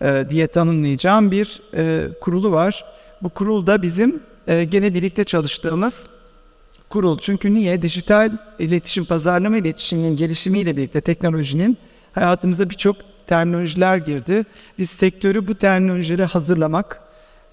e, 0.00 0.24
diye 0.28 0.46
tanımlayacağım 0.46 1.30
bir 1.30 1.62
e, 1.76 2.08
kurulu 2.20 2.52
var. 2.52 2.84
Bu 3.22 3.28
kurul 3.28 3.66
da 3.66 3.82
bizim 3.82 4.20
gene 4.46 4.94
birlikte 4.94 5.24
çalıştığımız 5.24 6.06
kurul. 6.88 7.18
Çünkü 7.18 7.54
niye? 7.54 7.82
Dijital 7.82 8.30
iletişim, 8.58 9.04
pazarlama 9.04 9.56
iletişiminin 9.56 10.16
gelişimiyle 10.16 10.76
birlikte 10.76 11.00
teknolojinin 11.00 11.78
hayatımıza 12.12 12.70
birçok 12.70 12.96
terminolojiler 13.26 13.96
girdi. 13.96 14.44
Biz 14.78 14.90
sektörü 14.90 15.46
bu 15.46 15.54
terminolojileri 15.54 16.24
hazırlamak, 16.24 17.00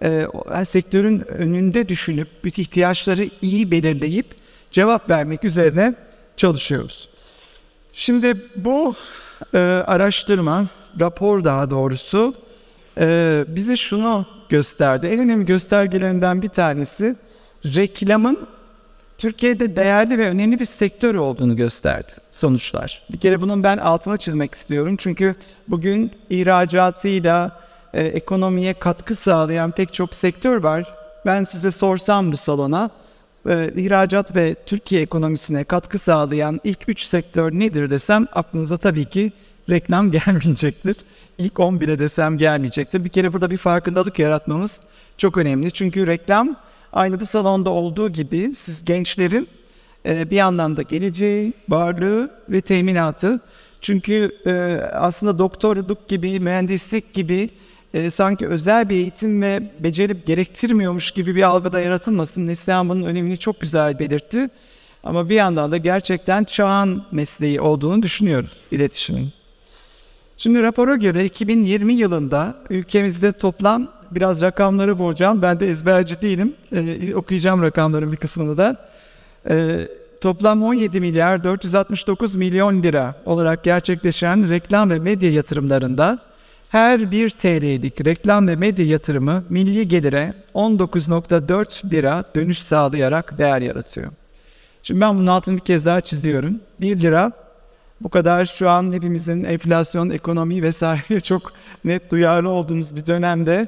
e, 0.01 0.27
sektörün 0.65 1.19
önünde 1.27 1.89
düşünüp 1.89 2.27
bütün 2.43 2.63
ihtiyaçları 2.63 3.29
iyi 3.41 3.71
belirleyip 3.71 4.25
cevap 4.71 5.09
vermek 5.09 5.43
üzerine 5.43 5.95
çalışıyoruz. 6.37 7.09
Şimdi 7.93 8.41
bu 8.55 8.95
e, 9.53 9.57
araştırma, 9.87 10.67
rapor 10.99 11.43
daha 11.43 11.69
doğrusu 11.69 12.33
e, 12.97 13.45
bize 13.47 13.77
şunu 13.77 14.25
gösterdi. 14.53 15.07
En 15.07 15.19
önemli 15.19 15.45
göstergelerinden 15.45 16.41
bir 16.41 16.47
tanesi 16.47 17.15
reklamın 17.65 18.47
Türkiye'de 19.17 19.75
değerli 19.75 20.17
ve 20.17 20.29
önemli 20.29 20.59
bir 20.59 20.65
sektör 20.65 21.15
olduğunu 21.15 21.55
gösterdi 21.55 22.11
sonuçlar. 22.31 23.03
Bir 23.11 23.17
kere 23.17 23.41
bunun 23.41 23.63
ben 23.63 23.77
altına 23.77 24.17
çizmek 24.17 24.53
istiyorum. 24.53 24.95
Çünkü 24.97 25.35
bugün 25.67 26.11
ihracatıyla 26.29 27.59
e, 27.93 28.03
ekonomiye 28.03 28.73
katkı 28.73 29.15
sağlayan 29.15 29.71
pek 29.71 29.93
çok 29.93 30.13
sektör 30.13 30.63
var. 30.63 30.93
Ben 31.25 31.43
size 31.43 31.71
sorsam 31.71 32.31
bu 32.31 32.37
salona 32.37 32.89
e, 33.49 33.71
ihracat 33.75 34.35
ve 34.35 34.55
Türkiye 34.65 35.01
ekonomisine 35.01 35.63
katkı 35.63 35.99
sağlayan 35.99 36.61
ilk 36.63 36.79
3 36.89 37.01
sektör 37.03 37.51
nedir 37.51 37.89
desem 37.89 38.27
aklınıza 38.33 38.77
tabii 38.77 39.05
ki 39.05 39.31
reklam 39.69 40.11
gelmeyecektir. 40.25 40.95
İlk 41.37 41.53
11'e 41.53 41.99
desem 41.99 42.37
gelmeyecektir. 42.37 43.05
Bir 43.05 43.09
kere 43.09 43.33
burada 43.33 43.51
bir 43.51 43.57
farkındalık 43.57 44.19
yaratmamız 44.19 44.81
çok 45.17 45.37
önemli. 45.37 45.71
Çünkü 45.71 46.07
reklam 46.07 46.55
aynı 46.93 47.19
bu 47.19 47.25
salonda 47.25 47.69
olduğu 47.69 48.09
gibi 48.09 48.55
siz 48.55 48.85
gençlerin 48.85 49.47
e, 50.05 50.29
bir 50.29 50.39
anlamda 50.39 50.81
geleceği, 50.81 51.53
varlığı 51.69 52.31
ve 52.49 52.61
teminatı. 52.61 53.39
Çünkü 53.81 54.37
e, 54.45 54.51
aslında 54.93 55.39
doktorluk 55.39 56.07
gibi, 56.07 56.39
mühendislik 56.39 57.13
gibi 57.13 57.49
e, 57.93 58.09
sanki 58.09 58.47
özel 58.47 58.89
bir 58.89 58.95
eğitim 58.95 59.41
ve 59.41 59.71
beceri 59.79 60.23
gerektirmiyormuş 60.25 61.11
gibi 61.11 61.35
bir 61.35 61.43
algıda 61.43 61.79
yaratılmasın. 61.79 62.47
Neslihan 62.47 62.89
bunun 62.89 63.03
önemini 63.03 63.37
çok 63.37 63.61
güzel 63.61 63.99
belirtti. 63.99 64.49
Ama 65.03 65.29
bir 65.29 65.35
yandan 65.35 65.71
da 65.71 65.77
gerçekten 65.77 66.43
çağın 66.43 67.03
mesleği 67.11 67.61
olduğunu 67.61 68.03
düşünüyoruz 68.03 68.57
iletişimin. 68.71 69.42
Şimdi 70.37 70.61
rapora 70.61 70.95
göre 70.95 71.25
2020 71.25 71.93
yılında 71.93 72.55
ülkemizde 72.69 73.31
toplam 73.31 73.87
biraz 74.11 74.41
rakamları 74.41 74.99
bulacağım. 74.99 75.41
Ben 75.41 75.59
de 75.59 75.69
ezberci 75.69 76.21
değilim. 76.21 76.53
Ee, 76.75 77.15
okuyacağım 77.15 77.61
rakamların 77.61 78.11
bir 78.11 78.17
kısmını 78.17 78.57
da. 78.57 78.77
Ee, 79.49 79.87
toplam 80.21 80.63
17 80.63 80.99
milyar 81.01 81.43
469 81.43 82.35
milyon 82.35 82.83
lira 82.83 83.15
olarak 83.25 83.63
gerçekleşen 83.63 84.49
reklam 84.49 84.89
ve 84.89 84.99
medya 84.99 85.31
yatırımlarında 85.31 86.19
her 86.69 87.11
1 87.11 87.29
TL'lik 87.29 88.05
reklam 88.05 88.47
ve 88.47 88.55
medya 88.55 88.85
yatırımı 88.85 89.43
milli 89.49 89.87
gelire 89.87 90.33
19.4 90.55 91.91
lira 91.91 92.23
dönüş 92.35 92.59
sağlayarak 92.59 93.37
değer 93.37 93.61
yaratıyor. 93.61 94.11
Şimdi 94.83 95.01
ben 95.01 95.15
bunun 95.15 95.27
altını 95.27 95.55
bir 95.55 95.61
kez 95.61 95.85
daha 95.85 96.01
çiziyorum. 96.01 96.59
1 96.81 97.01
lira 97.01 97.31
bu 98.03 98.09
kadar 98.09 98.45
şu 98.45 98.69
an 98.69 98.93
hepimizin 98.93 99.43
enflasyon, 99.43 100.09
ekonomi 100.09 100.63
vesaire 100.63 101.19
çok 101.23 101.53
net 101.85 102.11
duyarlı 102.11 102.49
olduğumuz 102.49 102.95
bir 102.95 103.05
dönemde 103.05 103.67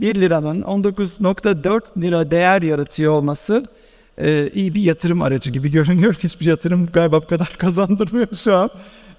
1 0.00 0.14
liranın 0.14 0.62
19.4 0.62 1.80
lira 2.02 2.30
değer 2.30 2.62
yaratıyor 2.62 3.12
olması 3.12 3.66
e, 4.18 4.50
iyi 4.54 4.74
bir 4.74 4.80
yatırım 4.80 5.22
aracı 5.22 5.50
gibi 5.50 5.70
görünüyor. 5.70 6.14
Hiçbir 6.22 6.46
yatırım 6.46 6.88
galiba 6.92 7.22
bu 7.22 7.26
kadar 7.26 7.54
kazandırmıyor 7.58 8.28
şu 8.34 8.56
an. 8.56 8.70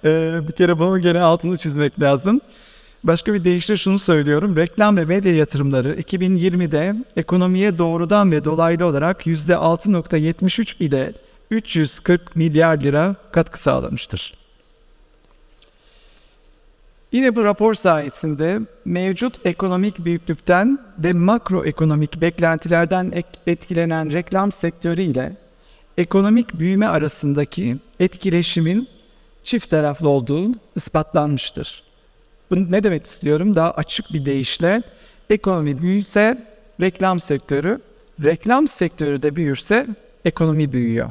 E, 0.05 0.39
bir 0.47 0.53
kere 0.53 0.79
bunun 0.79 1.01
gene 1.01 1.21
altını 1.21 1.57
çizmek 1.57 2.01
lazım. 2.01 2.41
Başka 3.03 3.33
bir 3.33 3.43
deyişle 3.43 3.77
şunu 3.77 3.99
söylüyorum. 3.99 4.55
Reklam 4.55 4.97
ve 4.97 5.05
medya 5.05 5.35
yatırımları 5.35 5.93
2020'de 5.93 6.95
ekonomiye 7.15 7.77
doğrudan 7.77 8.31
ve 8.31 8.45
dolaylı 8.45 8.85
olarak 8.85 9.27
%6.73 9.27 10.83
ile 10.83 11.13
340 11.51 12.35
milyar 12.35 12.81
lira 12.81 13.15
katkı 13.31 13.61
sağlamıştır. 13.61 14.46
Yine 17.11 17.35
bu 17.35 17.43
rapor 17.43 17.73
sayesinde 17.73 18.59
mevcut 18.85 19.45
ekonomik 19.45 20.05
büyüklükten 20.05 20.79
ve 20.99 21.13
makroekonomik 21.13 22.21
beklentilerden 22.21 23.23
etkilenen 23.47 24.11
reklam 24.11 24.51
sektörü 24.51 25.01
ile 25.01 25.37
ekonomik 25.97 26.59
büyüme 26.59 26.87
arasındaki 26.87 27.77
etkileşimin 27.99 28.87
çift 29.43 29.69
taraflı 29.69 30.09
olduğu 30.09 30.51
ispatlanmıştır. 30.75 31.83
Bunu 32.51 32.71
ne 32.71 32.83
demek 32.83 33.05
istiyorum? 33.05 33.55
Daha 33.55 33.71
açık 33.71 34.13
bir 34.13 34.25
deyişle 34.25 34.81
ekonomi 35.29 35.81
büyüse 35.81 36.47
reklam 36.81 37.19
sektörü, 37.19 37.81
reklam 38.23 38.67
sektörü 38.67 39.21
de 39.21 39.35
büyürse 39.35 39.87
ekonomi 40.25 40.73
büyüyor. 40.73 41.09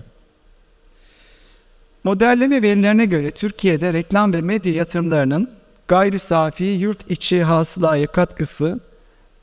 Modelleme 2.04 2.62
verilerine 2.62 3.04
göre 3.04 3.30
Türkiye'de 3.30 3.92
reklam 3.92 4.32
ve 4.32 4.40
medya 4.40 4.72
yatırımlarının 4.72 5.50
gayri 5.88 6.18
safi 6.18 6.64
yurt 6.64 7.11
içi 7.11 7.42
hasılaya 7.42 8.07
katkısı 8.07 8.81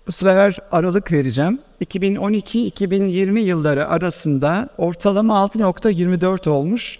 bu 0.08 0.12
sefer 0.12 0.58
aralık 0.71 1.12
vereceğim. 1.12 1.60
2012-2020 1.86 3.39
yılları 3.39 3.88
arasında 3.88 4.69
ortalama 4.77 5.34
6.24 5.34 6.49
olmuş 6.49 6.99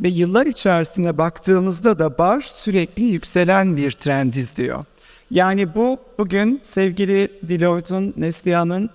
ve 0.00 0.08
yıllar 0.08 0.46
içerisinde 0.46 1.18
baktığımızda 1.18 1.98
da 1.98 2.18
bar 2.18 2.40
sürekli 2.40 3.02
yükselen 3.02 3.76
bir 3.76 3.90
trend 3.90 4.34
izliyor. 4.34 4.84
Yani 5.30 5.74
bu 5.74 5.98
bugün 6.18 6.60
sevgili 6.62 7.28
Deloitte'un, 7.42 8.14
Neslihan'ın 8.16 8.90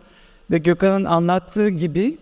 ve 0.52 0.58
Gökhan'ın 0.58 1.06
anlattığı 1.06 1.69
gibi 1.69 2.17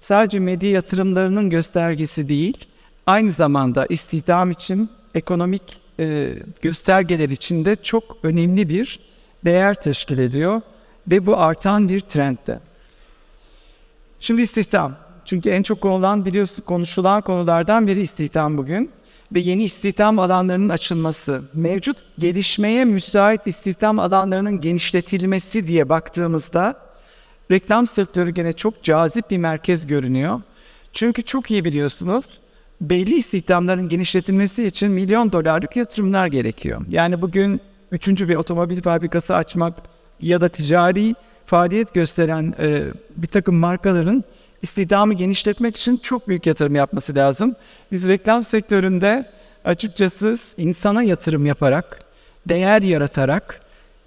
sadece 0.00 0.38
medya 0.38 0.70
yatırımlarının 0.70 1.50
göstergesi 1.50 2.28
değil, 2.28 2.64
aynı 3.06 3.30
zamanda 3.30 3.86
istihdam 3.86 4.50
için, 4.50 4.90
ekonomik 5.14 5.62
e, 6.00 6.34
göstergeler 6.62 7.28
için 7.28 7.64
de 7.64 7.76
çok 7.76 8.16
önemli 8.22 8.68
bir 8.68 8.98
değer 9.44 9.74
teşkil 9.74 10.18
ediyor 10.18 10.60
ve 11.10 11.26
bu 11.26 11.36
artan 11.36 11.88
bir 11.88 12.00
trendde. 12.00 12.60
Şimdi 14.20 14.42
istihdam. 14.42 14.96
Çünkü 15.24 15.50
en 15.50 15.62
çok 15.62 15.80
konulan 15.80 16.24
biliyorsunuz 16.24 16.64
konuşulan 16.64 17.22
konulardan 17.22 17.86
biri 17.86 18.02
istihdam 18.02 18.56
bugün 18.56 18.90
ve 19.32 19.40
yeni 19.40 19.64
istihdam 19.64 20.18
alanlarının 20.18 20.68
açılması, 20.68 21.42
mevcut 21.54 21.96
gelişmeye 22.18 22.84
müsait 22.84 23.46
istihdam 23.46 23.98
alanlarının 23.98 24.60
genişletilmesi 24.60 25.66
diye 25.66 25.88
baktığımızda 25.88 26.74
reklam 27.50 27.86
sektörü 27.86 28.30
gene 28.30 28.52
çok 28.52 28.82
cazip 28.82 29.30
bir 29.30 29.38
merkez 29.38 29.86
görünüyor. 29.86 30.40
Çünkü 30.92 31.22
çok 31.22 31.50
iyi 31.50 31.64
biliyorsunuz 31.64 32.24
belli 32.80 33.14
istihdamların 33.14 33.88
genişletilmesi 33.88 34.66
için 34.66 34.90
milyon 34.90 35.32
dolarlık 35.32 35.76
yatırımlar 35.76 36.26
gerekiyor. 36.26 36.80
Yani 36.90 37.22
bugün 37.22 37.60
üçüncü 37.92 38.28
bir 38.28 38.36
otomobil 38.36 38.82
fabrikası 38.82 39.36
açmak 39.36 39.74
ya 40.20 40.40
da 40.40 40.48
ticari 40.48 41.14
faaliyet 41.46 41.94
gösteren 41.94 42.54
e, 42.60 42.82
bir 43.16 43.26
takım 43.26 43.56
markaların 43.56 44.24
istihdamı 44.62 45.14
genişletmek 45.14 45.76
için 45.76 45.96
çok 45.96 46.28
büyük 46.28 46.46
yatırım 46.46 46.74
yapması 46.74 47.14
lazım. 47.14 47.54
Biz 47.92 48.08
reklam 48.08 48.44
sektöründe 48.44 49.30
açıkçası 49.64 50.36
insana 50.56 51.02
yatırım 51.02 51.46
yaparak, 51.46 52.04
değer 52.48 52.82
yaratarak, 52.82 53.60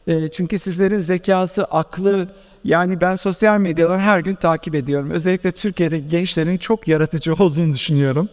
e, 0.07 0.27
çünkü 0.27 0.59
sizlerin 0.59 1.01
zekası, 1.01 1.63
aklı, 1.63 2.27
yani 2.63 3.01
ben 3.01 3.15
sosyal 3.15 3.59
medyadan 3.59 3.99
her 3.99 4.19
gün 4.19 4.35
takip 4.35 4.75
ediyorum. 4.75 5.11
Özellikle 5.11 5.51
Türkiye'de 5.51 5.99
gençlerin 5.99 6.57
çok 6.57 6.87
yaratıcı 6.87 7.33
olduğunu 7.33 7.73
düşünüyorum. 7.73 8.29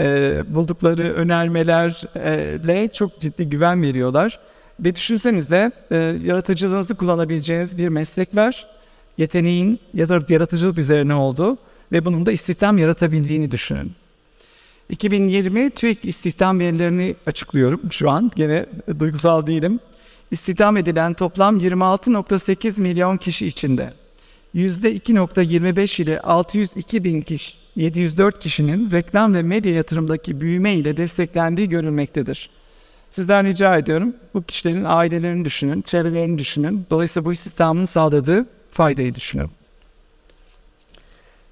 E, 0.00 0.42
buldukları 0.48 1.02
önermelerle 1.02 2.88
çok 2.92 3.20
ciddi 3.20 3.48
güven 3.48 3.82
veriyorlar. 3.82 4.38
Ve 4.80 4.94
düşünsenize 4.94 5.72
e, 5.90 5.96
yaratıcılığınızı 6.24 6.94
kullanabileceğiniz 6.94 7.78
bir 7.78 7.88
meslek 7.88 8.36
var. 8.36 8.66
Yeteneğin 9.18 9.80
ya 9.94 10.08
da 10.08 10.20
yaratıcılık 10.28 10.78
üzerine 10.78 11.14
olduğu 11.14 11.58
ve 11.92 12.04
bunun 12.04 12.26
da 12.26 12.32
istihdam 12.32 12.78
yaratabildiğini 12.78 13.50
düşünün. 13.50 13.92
2020 14.88 15.70
TÜİK 15.70 16.04
istihdam 16.04 16.58
verilerini 16.58 17.14
açıklıyorum 17.26 17.80
şu 17.90 18.10
an. 18.10 18.30
Gene 18.36 18.66
duygusal 18.98 19.46
değilim. 19.46 19.80
İstihdam 20.30 20.76
edilen 20.76 21.14
toplam 21.14 21.58
26.8 21.58 22.80
milyon 22.80 23.16
kişi 23.16 23.46
içinde 23.46 23.92
%2.25 24.54 26.02
ile 26.02 26.20
602 26.20 27.04
bin 27.04 27.20
kişi, 27.20 27.54
704 27.76 28.38
kişinin 28.38 28.90
reklam 28.90 29.34
ve 29.34 29.42
medya 29.42 29.74
yatırımdaki 29.74 30.40
büyüme 30.40 30.74
ile 30.74 30.96
desteklendiği 30.96 31.68
görülmektedir. 31.68 32.50
Sizden 33.10 33.46
rica 33.46 33.78
ediyorum 33.78 34.14
bu 34.34 34.42
kişilerin 34.42 34.84
ailelerini 34.84 35.44
düşünün, 35.44 35.82
çevrelerini 35.82 36.38
düşünün. 36.38 36.86
Dolayısıyla 36.90 37.24
bu 37.24 37.32
istihdamın 37.32 37.84
sağladığı 37.84 38.46
faydayı 38.72 39.14
düşünün. 39.14 39.50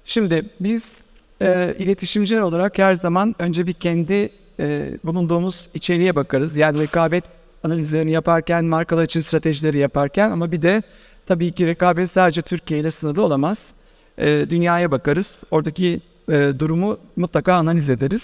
Şimdi 0.05 0.45
biz 0.59 1.01
e, 1.41 1.75
iletişimciler 1.79 2.39
olarak 2.39 2.77
her 2.77 2.93
zaman 2.93 3.35
önce 3.39 3.67
bir 3.67 3.73
kendi 3.73 4.29
e, 4.59 4.91
bulunduğumuz 5.03 5.69
içeriğe 5.73 6.15
bakarız. 6.15 6.55
Yani 6.55 6.79
rekabet 6.79 7.23
analizlerini 7.63 8.11
yaparken, 8.11 8.65
markalar 8.65 9.03
için 9.03 9.19
stratejileri 9.19 9.77
yaparken 9.77 10.31
ama 10.31 10.51
bir 10.51 10.61
de 10.61 10.83
tabii 11.29 11.51
ki 11.51 11.67
rekabet 11.67 12.11
sadece 12.11 12.41
Türkiye 12.41 12.79
ile 12.79 12.91
sınırlı 12.91 13.23
olamaz. 13.23 13.73
E, 14.17 14.45
dünyaya 14.49 14.91
bakarız. 14.91 15.43
Oradaki 15.51 16.01
e, 16.31 16.53
durumu 16.59 16.97
mutlaka 17.15 17.53
analiz 17.53 17.89
ederiz. 17.89 18.21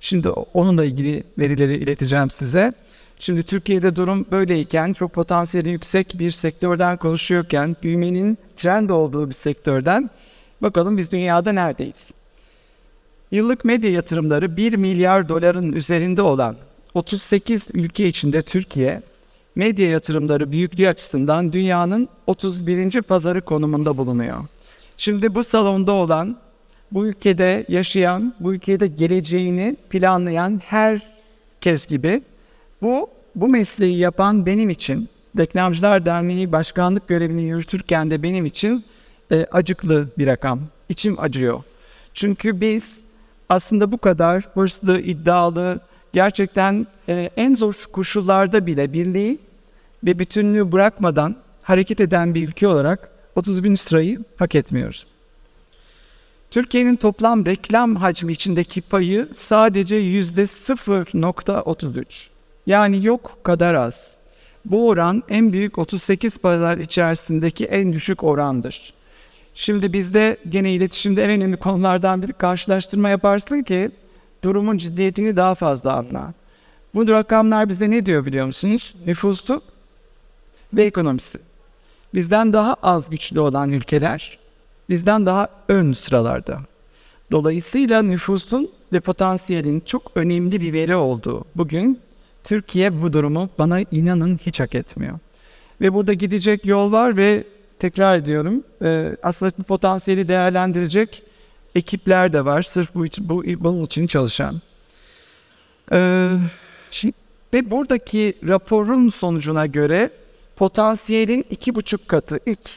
Şimdi 0.00 0.28
onunla 0.28 0.84
ilgili 0.84 1.24
verileri 1.38 1.74
ileteceğim 1.74 2.30
size. 2.30 2.72
Şimdi 3.18 3.42
Türkiye'de 3.42 3.96
durum 3.96 4.26
böyleyken, 4.30 4.92
çok 4.92 5.12
potansiyeli 5.12 5.68
yüksek 5.68 6.18
bir 6.18 6.30
sektörden 6.30 6.96
konuşuyorken, 6.96 7.76
büyümenin 7.82 8.38
trend 8.56 8.90
olduğu 8.90 9.28
bir 9.28 9.34
sektörden 9.34 10.10
bakalım 10.62 10.96
biz 10.96 11.12
dünyada 11.12 11.52
neredeyiz? 11.52 12.10
Yıllık 13.30 13.64
medya 13.64 13.90
yatırımları 13.90 14.56
1 14.56 14.74
milyar 14.76 15.28
doların 15.28 15.72
üzerinde 15.72 16.22
olan 16.22 16.56
38 16.94 17.62
ülke 17.74 18.08
içinde 18.08 18.42
Türkiye, 18.42 19.02
medya 19.54 19.88
yatırımları 19.88 20.52
büyüklüğü 20.52 20.88
açısından 20.88 21.52
dünyanın 21.52 22.08
31. 22.26 23.02
pazarı 23.02 23.40
konumunda 23.40 23.96
bulunuyor. 23.96 24.44
Şimdi 24.96 25.34
bu 25.34 25.44
salonda 25.44 25.92
olan 25.92 26.36
bu 26.92 27.06
ülkede 27.06 27.64
yaşayan, 27.68 28.34
bu 28.40 28.54
ülkede 28.54 28.86
geleceğini 28.86 29.76
planlayan 29.90 30.60
herkes 30.64 31.86
gibi 31.86 32.22
bu 32.82 33.10
bu 33.34 33.48
mesleği 33.48 33.98
yapan 33.98 34.46
benim 34.46 34.70
için, 34.70 35.08
Reklamcılar 35.38 36.06
Derneği 36.06 36.52
başkanlık 36.52 37.08
görevini 37.08 37.42
yürütürken 37.42 38.10
de 38.10 38.22
benim 38.22 38.46
için 38.46 38.84
e, 39.32 39.46
acıklı 39.52 40.08
bir 40.18 40.26
rakam. 40.26 40.60
İçim 40.88 41.20
acıyor. 41.20 41.62
Çünkü 42.14 42.60
biz 42.60 43.00
aslında 43.48 43.92
bu 43.92 43.98
kadar 43.98 44.48
hırslı, 44.54 45.00
iddialı, 45.00 45.80
gerçekten 46.12 46.86
e, 47.08 47.30
en 47.36 47.54
zor 47.54 47.84
koşullarda 47.92 48.66
bile 48.66 48.92
birliği 48.92 49.38
ve 50.04 50.18
bütünlüğü 50.18 50.72
bırakmadan 50.72 51.36
hareket 51.62 52.00
eden 52.00 52.34
bir 52.34 52.48
ülke 52.48 52.68
olarak 52.68 53.10
30 53.36 53.64
bin 53.64 53.74
sırayı 53.74 54.20
hak 54.36 54.54
etmiyoruz. 54.54 55.06
Türkiye'nin 56.50 56.96
toplam 56.96 57.46
reklam 57.46 57.96
hacmi 57.96 58.32
içindeki 58.32 58.80
payı 58.80 59.28
sadece 59.34 59.96
yüzde 59.96 60.42
0.33. 60.42 62.28
Yani 62.66 63.06
yok 63.06 63.38
kadar 63.42 63.74
az. 63.74 64.16
Bu 64.64 64.88
oran 64.88 65.22
en 65.28 65.52
büyük 65.52 65.78
38 65.78 66.38
pazar 66.38 66.78
içerisindeki 66.78 67.64
en 67.64 67.92
düşük 67.92 68.24
orandır. 68.24 68.92
Şimdi 69.54 69.92
bizde 69.92 70.36
gene 70.48 70.72
iletişimde 70.72 71.24
en 71.24 71.30
önemli 71.30 71.56
konulardan 71.56 72.22
biri 72.22 72.32
karşılaştırma 72.32 73.08
yaparsın 73.08 73.62
ki 73.62 73.90
durumun 74.44 74.76
ciddiyetini 74.76 75.36
daha 75.36 75.54
fazla 75.54 75.92
anla. 75.92 76.32
Bu 76.94 77.08
rakamlar 77.08 77.68
bize 77.68 77.90
ne 77.90 78.06
diyor 78.06 78.26
biliyor 78.26 78.46
musunuz? 78.46 78.94
Nüfusu 79.06 79.62
ve 80.74 80.84
ekonomisi. 80.84 81.38
Bizden 82.14 82.52
daha 82.52 82.76
az 82.82 83.10
güçlü 83.10 83.40
olan 83.40 83.70
ülkeler 83.70 84.38
bizden 84.88 85.26
daha 85.26 85.48
ön 85.68 85.92
sıralarda. 85.92 86.60
Dolayısıyla 87.30 88.02
nüfusun 88.02 88.70
ve 88.92 89.00
potansiyelin 89.00 89.80
çok 89.86 90.12
önemli 90.14 90.60
bir 90.60 90.72
veri 90.72 90.96
olduğu 90.96 91.44
bugün 91.54 92.00
Türkiye 92.44 93.02
bu 93.02 93.12
durumu 93.12 93.48
bana 93.58 93.80
inanın 93.80 94.40
hiç 94.46 94.60
hak 94.60 94.74
etmiyor. 94.74 95.18
Ve 95.80 95.94
burada 95.94 96.12
gidecek 96.12 96.66
yol 96.66 96.92
var 96.92 97.16
ve 97.16 97.44
tekrar 97.78 98.18
ediyorum 98.18 98.62
e, 98.84 99.16
aslında 99.22 99.52
bu 99.58 99.62
potansiyeli 99.62 100.28
değerlendirecek 100.28 101.22
ekipler 101.74 102.32
de 102.32 102.44
var 102.44 102.62
sırf 102.62 102.94
bu, 102.94 103.06
için, 103.06 103.28
bu 103.28 103.44
bunun 103.44 103.84
için 103.84 104.06
çalışan. 104.06 104.60
E, 105.92 106.28
şimdi, 106.90 107.14
ve 107.54 107.70
buradaki 107.70 108.34
raporun 108.48 109.08
sonucuna 109.08 109.66
göre 109.66 110.10
potansiyelin 110.56 111.46
iki 111.50 111.74
buçuk 111.74 112.08
katı 112.08 112.38
ilk 112.46 112.70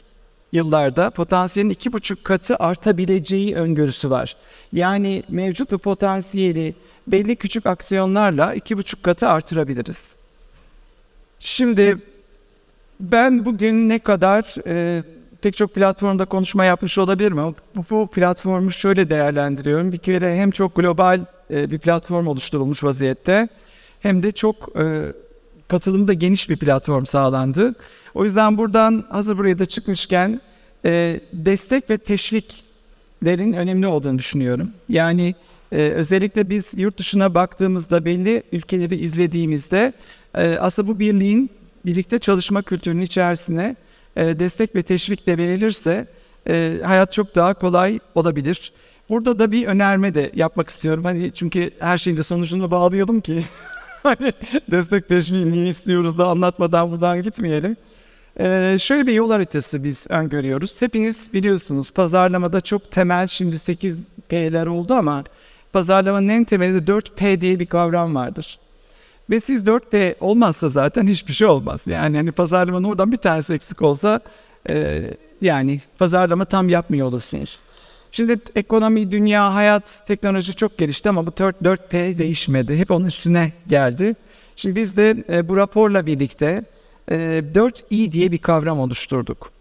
yıllarda 0.52 1.10
potansiyelin 1.10 1.70
iki 1.70 1.94
buçuk 1.94 2.24
katı 2.24 2.56
artabileceği 2.56 3.56
öngörüsü 3.56 4.10
var. 4.10 4.36
Yani 4.74 5.24
mevcut 5.30 5.72
bir 5.72 5.78
potansiyeli 5.78 6.76
belli 7.08 7.36
küçük 7.36 7.66
aksiyonlarla 7.66 8.54
iki 8.54 8.78
buçuk 8.78 9.04
katı 9.04 9.28
artırabiliriz. 9.28 10.14
Şimdi 11.40 11.98
ben 13.00 13.46
bugün 13.46 13.90
ne 13.90 14.00
kadar 14.00 14.56
e, 14.68 15.04
pek 15.46 15.58
çok 15.58 15.76
platformda 15.76 16.26
konuşma 16.26 16.66
yapmış 16.66 16.98
olabilirim 16.98 17.40
ama 17.40 17.54
bu, 17.76 17.86
bu 17.90 18.08
platformu 18.08 18.72
şöyle 18.72 19.10
değerlendiriyorum. 19.10 19.92
Bir 19.92 19.98
kere 19.98 20.36
hem 20.38 20.52
çok 20.52 20.76
global 20.76 21.26
e, 21.52 21.72
bir 21.72 21.80
platform 21.80 22.28
oluşturulmuş 22.28 22.84
vaziyette 22.84 23.48
hem 24.00 24.24
de 24.24 24.32
çok 24.32 24.56
e, 24.80 25.14
katılımı 25.68 26.08
da 26.08 26.14
geniş 26.14 26.50
bir 26.50 26.58
platform 26.58 27.06
sağlandı. 27.06 27.76
O 28.16 28.26
yüzden 28.26 28.58
buradan 28.58 29.04
hazır 29.10 29.38
buraya 29.38 29.60
da 29.60 29.66
çıkmışken 29.66 30.42
e, 30.86 31.20
destek 31.34 31.90
ve 31.90 31.98
teşviklerin 31.98 33.54
önemli 33.54 33.88
olduğunu 33.88 34.20
düşünüyorum. 34.20 34.72
Yani 34.90 35.36
e, 35.72 35.78
özellikle 35.78 36.50
biz 36.50 36.66
yurt 36.74 36.98
dışına 36.98 37.34
baktığımızda 37.34 38.06
belli 38.06 38.44
ülkeleri 38.52 38.96
izlediğimizde 38.96 39.94
e, 40.38 40.58
aslında 40.60 40.88
bu 40.88 41.00
birliğin 41.00 41.50
birlikte 41.86 42.20
çalışma 42.20 42.62
kültürünün 42.62 43.02
içerisine 43.02 43.76
e, 44.16 44.40
destek 44.40 44.76
ve 44.76 44.84
teşvik 44.84 45.28
de 45.28 45.38
verilirse 45.38 46.08
e, 46.50 46.80
hayat 46.84 47.14
çok 47.14 47.36
daha 47.36 47.54
kolay 47.54 48.00
olabilir. 48.16 48.72
Burada 49.10 49.40
da 49.40 49.52
bir 49.52 49.68
önerme 49.68 50.16
de 50.16 50.32
yapmak 50.36 50.70
istiyorum. 50.70 51.04
Hani 51.06 51.32
çünkü 51.32 51.72
her 51.80 51.98
şeyin 51.98 52.18
de 52.18 52.24
sonucunu 52.24 52.72
bağlayalım 52.72 53.22
ki 53.22 53.46
hani 54.04 54.34
destek 54.72 55.10
teşviği 55.10 55.52
niye 55.52 55.68
istiyoruz 55.68 56.18
da 56.18 56.28
anlatmadan 56.28 56.92
buradan 56.92 57.22
gitmeyelim. 57.22 57.78
Ee, 58.40 58.78
şöyle 58.80 59.08
bir 59.08 59.14
yol 59.14 59.32
haritası 59.32 59.84
biz 59.84 60.08
öngörüyoruz. 60.10 60.82
Hepiniz 60.82 61.34
biliyorsunuz 61.34 61.92
pazarlamada 61.92 62.62
çok 62.62 62.92
temel 62.92 63.28
şimdi 63.28 63.60
8 63.60 64.08
P'ler 64.30 64.66
oldu 64.66 64.94
ama 64.94 65.24
pazarlamanın 65.74 66.30
en 66.30 66.44
temelinde 66.44 66.92
4P 66.92 67.42
diye 67.42 67.60
bir 67.60 67.66
kavram 67.66 68.16
vardır. 68.16 68.60
Ve 69.30 69.40
siz 69.40 69.64
4P 69.64 70.16
olmazsa 70.20 70.70
zaten 70.70 71.08
hiçbir 71.08 71.34
şey 71.34 71.48
olmaz. 71.48 71.82
Yani 71.86 72.18
hani 72.18 72.32
pazarlamanın 72.32 72.84
oradan 72.84 73.12
bir 73.12 73.18
tanesi 73.18 73.54
eksik 73.54 73.82
olsa 73.82 74.20
e, 74.70 75.04
yani 75.42 75.82
pazarlama 75.98 76.46
tam 76.46 76.70
yapmıyor 76.70 77.08
olasınız. 77.08 77.58
Şimdi 78.12 78.40
ekonomi, 78.56 79.12
dünya, 79.12 79.54
hayat, 79.54 80.04
teknoloji 80.08 80.54
çok 80.54 80.78
gelişti 80.78 81.10
ama 81.10 81.28
bu 81.28 81.30
4P 81.30 82.18
değişmedi. 82.18 82.78
Hep 82.78 82.92
onun 82.92 83.06
üstüne 83.06 83.54
geldi. 83.68 84.16
Şimdi 84.56 84.76
biz 84.76 84.98
de 84.98 85.24
e, 85.30 85.48
bu 85.48 85.58
raporla 85.58 86.06
birlikte 86.06 86.66
e, 87.12 87.16
4i 87.56 88.12
diye 88.12 88.32
bir 88.32 88.38
kavram 88.38 88.80
oluşturduk. 88.80 89.52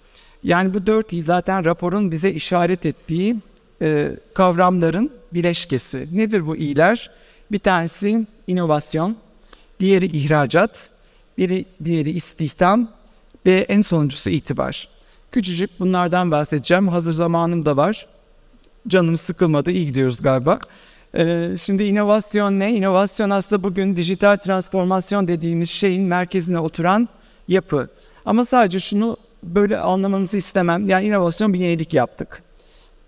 Yani 0.43 0.75
bu 0.75 0.79
4i 0.79 1.23
zaten 1.23 1.65
raporun 1.65 2.11
bize 2.11 2.31
işaret 2.31 2.87
ettiği 2.87 3.37
e, 3.83 4.11
kavramların 4.35 5.11
bileşkesi. 5.33 6.09
Nedir 6.13 6.47
bu 6.47 6.57
i'ler? 6.57 7.11
Bir 7.53 7.59
tanesi 7.59 8.27
inovasyon, 8.47 9.17
diğeri 9.81 10.07
ihracat, 10.07 10.91
biri 11.39 11.65
diğeri 11.85 12.11
istihdam 12.11 12.89
ve 13.47 13.67
en 13.69 13.81
sonuncusu 13.81 14.31
itibar. 14.31 14.89
Küçücük 15.33 15.81
bunlardan 15.81 16.31
bahsedeceğim. 16.31 16.89
Hazır 16.89 17.13
zamanım 17.13 17.67
da 17.67 17.77
var. 17.77 18.07
Canım 18.89 19.17
sıkılmadı. 19.17 19.71
iyi 19.71 19.87
gidiyoruz 19.87 20.23
galiba. 20.23 20.59
Ee, 21.17 21.55
şimdi 21.63 21.85
inovasyon 21.85 22.61
ne? 22.61 22.75
İnovasyon 22.75 23.31
aslında 23.31 23.63
bugün 23.63 23.97
dijital 23.97 24.37
transformasyon 24.37 25.29
dediğimiz 25.29 25.71
şeyin 25.71 26.05
merkezine 26.05 26.59
oturan 26.59 27.09
yapı. 27.49 27.89
Ama 28.27 28.45
sadece 28.45 28.81
şunu 28.81 29.17
böyle 29.43 29.79
anlamanızı 29.79 30.37
istemem. 30.37 30.87
Yani 30.87 31.07
inovasyon 31.07 31.53
bir 31.53 31.59
yenilik 31.59 31.95
yaptık. 31.95 32.43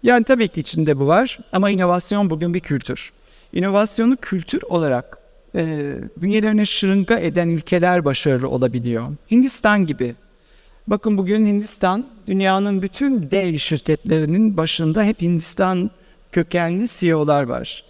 Yani 0.02 0.24
tabii 0.24 0.48
ki 0.48 0.60
içinde 0.60 0.98
bu 0.98 1.06
var 1.06 1.38
ama 1.52 1.70
inovasyon 1.70 2.30
bugün 2.30 2.54
bir 2.54 2.60
kültür. 2.60 3.12
İnovasyonu 3.52 4.16
kültür 4.16 4.62
olarak 4.62 5.15
e, 5.56 5.94
bünyelerine 6.16 6.66
şırınga 6.66 7.18
eden 7.18 7.48
ülkeler 7.48 8.04
başarılı 8.04 8.48
olabiliyor. 8.48 9.08
Hindistan 9.30 9.86
gibi. 9.86 10.14
Bakın 10.86 11.18
bugün 11.18 11.46
Hindistan 11.46 12.06
dünyanın 12.26 12.82
bütün 12.82 13.30
dev 13.30 13.58
şirketlerinin 13.58 14.56
başında 14.56 15.04
hep 15.04 15.22
Hindistan 15.22 15.90
kökenli 16.32 16.88
CEO'lar 16.88 17.42
var. 17.42 17.84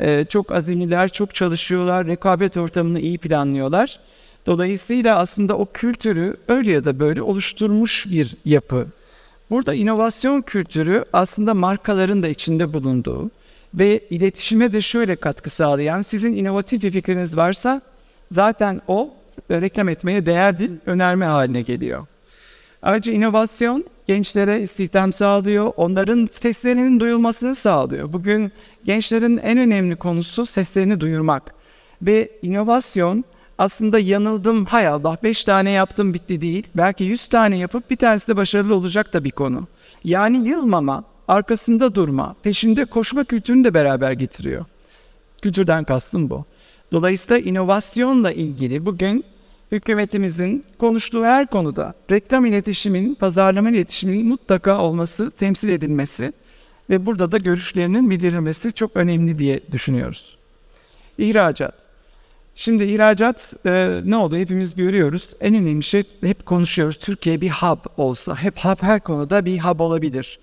E, 0.00 0.24
çok 0.24 0.52
azimliler, 0.52 1.08
çok 1.08 1.34
çalışıyorlar, 1.34 2.06
rekabet 2.06 2.56
ortamını 2.56 3.00
iyi 3.00 3.18
planlıyorlar. 3.18 4.00
Dolayısıyla 4.46 5.18
aslında 5.18 5.58
o 5.58 5.66
kültürü 5.72 6.36
öyle 6.48 6.70
ya 6.70 6.84
da 6.84 6.98
böyle 6.98 7.22
oluşturmuş 7.22 8.06
bir 8.06 8.36
yapı. 8.44 8.86
Burada 9.50 9.74
inovasyon 9.74 10.42
kültürü 10.42 11.04
aslında 11.12 11.54
markaların 11.54 12.22
da 12.22 12.28
içinde 12.28 12.72
bulunduğu, 12.72 13.30
ve 13.78 14.00
iletişime 14.10 14.72
de 14.72 14.80
şöyle 14.80 15.16
katkı 15.16 15.50
sağlayan 15.50 16.02
sizin 16.02 16.32
inovatif 16.32 16.82
bir 16.82 16.90
fikriniz 16.90 17.36
varsa 17.36 17.80
zaten 18.32 18.80
o 18.88 19.14
reklam 19.50 19.88
etmeye 19.88 20.26
değer 20.26 20.58
bir 20.58 20.70
önerme 20.86 21.26
haline 21.26 21.62
geliyor. 21.62 22.06
Ayrıca 22.82 23.12
inovasyon 23.12 23.84
gençlere 24.06 24.60
istihdam 24.60 25.12
sağlıyor, 25.12 25.72
onların 25.76 26.28
seslerinin 26.32 27.00
duyulmasını 27.00 27.54
sağlıyor. 27.54 28.12
Bugün 28.12 28.52
gençlerin 28.84 29.38
en 29.38 29.58
önemli 29.58 29.96
konusu 29.96 30.46
seslerini 30.46 31.00
duyurmak. 31.00 31.54
Ve 32.02 32.30
inovasyon 32.42 33.24
aslında 33.58 33.98
yanıldım 33.98 34.64
hay 34.64 34.86
Allah 34.86 35.16
5 35.22 35.44
tane 35.44 35.70
yaptım 35.70 36.14
bitti 36.14 36.40
değil. 36.40 36.66
Belki 36.74 37.04
100 37.04 37.26
tane 37.26 37.58
yapıp 37.58 37.90
bir 37.90 37.96
tanesi 37.96 38.28
de 38.28 38.36
başarılı 38.36 38.74
olacak 38.74 39.12
da 39.12 39.24
bir 39.24 39.30
konu. 39.30 39.66
Yani 40.04 40.48
yılmama, 40.48 41.04
arkasında 41.28 41.94
durma, 41.94 42.36
peşinde 42.42 42.84
koşma 42.84 43.24
kültürünü 43.24 43.64
de 43.64 43.74
beraber 43.74 44.12
getiriyor. 44.12 44.64
Kültürden 45.42 45.84
kastım 45.84 46.30
bu. 46.30 46.44
Dolayısıyla 46.92 47.38
inovasyonla 47.38 48.32
ilgili 48.32 48.86
bugün 48.86 49.24
hükümetimizin 49.72 50.64
konuştuğu 50.78 51.24
her 51.24 51.46
konuda 51.46 51.94
reklam 52.10 52.46
iletişiminin, 52.46 53.14
pazarlama 53.14 53.70
iletişiminin 53.70 54.26
mutlaka 54.26 54.80
olması, 54.80 55.30
temsil 55.30 55.68
edilmesi 55.68 56.32
ve 56.90 57.06
burada 57.06 57.32
da 57.32 57.38
görüşlerinin 57.38 58.10
bildirilmesi 58.10 58.72
çok 58.72 58.96
önemli 58.96 59.38
diye 59.38 59.60
düşünüyoruz. 59.72 60.36
İhracat. 61.18 61.74
Şimdi 62.54 62.84
ihracat 62.84 63.54
e, 63.66 64.00
ne 64.04 64.16
oldu 64.16 64.36
hepimiz 64.36 64.74
görüyoruz. 64.74 65.28
En 65.40 65.54
önemli 65.54 65.82
şey 65.82 66.02
hep 66.20 66.46
konuşuyoruz. 66.46 66.96
Türkiye 66.98 67.40
bir 67.40 67.50
hub 67.50 67.78
olsa, 67.96 68.36
hep 68.36 68.58
hub 68.58 68.82
her 68.82 69.00
konuda 69.00 69.44
bir 69.44 69.58
hub 69.58 69.80
olabilir. 69.80 70.38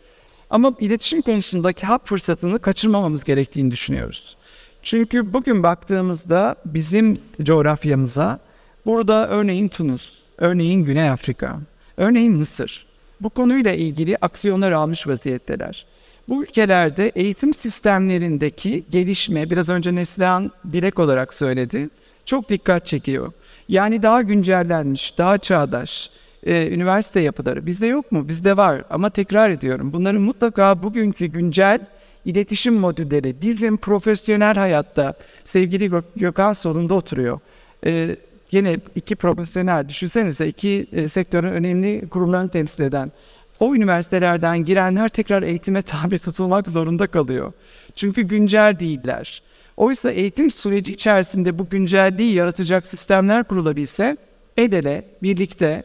Ama 0.50 0.74
iletişim 0.80 1.22
konusundaki 1.22 1.86
hap 1.86 2.08
fırsatını 2.08 2.60
kaçırmamamız 2.60 3.24
gerektiğini 3.24 3.72
düşünüyoruz. 3.72 4.38
Çünkü 4.84 5.34
bugün 5.34 5.64
baktığımızda 5.64 6.56
bizim 6.66 7.20
coğrafyamıza 7.41 8.39
burada 8.86 9.30
örneğin 9.30 9.68
Tunus, 9.68 10.14
örneğin 10.38 10.86
Güney 10.86 11.10
Afrika, 11.10 11.60
örneğin 11.98 12.34
Mısır 12.34 12.86
bu 13.22 13.30
konuyla 13.30 13.74
ilgili 13.74 14.18
aksiyonlar 14.22 14.72
almış 14.72 15.08
vaziyetteler. 15.08 15.86
Bu 16.30 16.43
ülkelerde 16.43 17.12
eğitim 17.16 17.54
sistemlerindeki 17.54 18.84
gelişme, 18.91 19.50
biraz 19.50 19.70
önce 19.70 19.96
Neslihan 19.96 20.52
direkt 20.72 21.00
olarak 21.00 21.34
söyledi, 21.34 21.89
çok 22.26 22.50
dikkat 22.50 22.88
çekiyor. 22.88 23.32
Yani 23.70 24.04
daha 24.04 24.22
güncellenmiş, 24.22 25.18
daha 25.18 25.38
çağdaş, 25.38 26.10
e, 26.46 26.70
üniversite 26.70 27.20
yapıları. 27.20 27.66
Bizde 27.66 27.88
yok 27.88 28.12
mu? 28.12 28.28
Bizde 28.28 28.58
var 28.58 28.84
ama 28.89 29.10
tekrar 29.10 29.50
ediyorum. 29.50 29.93
Bunların 29.93 30.22
mutlaka 30.22 30.84
bugünkü 30.84 31.26
güncel 31.26 31.80
iletişim 32.26 32.74
modülleri 32.74 33.36
bizim 33.41 33.78
profesyonel 33.78 34.56
hayatta 34.56 35.14
sevgili 35.43 35.89
Gök 35.89 36.06
Gökhan 36.16 36.54
solunda 36.54 36.93
oturuyor. 36.93 37.39
E, 37.86 38.16
yine 38.52 38.80
iki 38.96 39.16
profesyonel 39.16 39.89
düşünsenize 39.89 40.48
iki 40.48 40.88
e, 40.91 41.08
sektörün 41.08 41.48
önemli 41.48 42.10
kurumlarını 42.10 42.50
temsil 42.50 42.84
eden 42.84 43.12
o 43.60 43.76
üniversitelerden 43.76 44.66
girenler 44.66 45.10
tekrar 45.10 45.43
eğitime 45.43 45.82
tabi 45.82 46.20
tutulmak 46.20 46.70
zorunda 46.70 47.08
kalıyor. 47.08 47.54
Çünkü 47.96 48.22
güncel 48.22 48.80
değiller. 48.80 49.41
Oysa 49.78 50.12
eğitim 50.12 50.52
süreci 50.52 50.91
içerisinde 50.91 51.60
bu 51.60 51.70
güncelliği 51.70 52.34
yaratacak 52.34 52.88
sistemler 52.88 53.43
kurulabilse 53.43 54.18
el 54.58 54.74
ele, 54.74 55.06
birlikte 55.24 55.84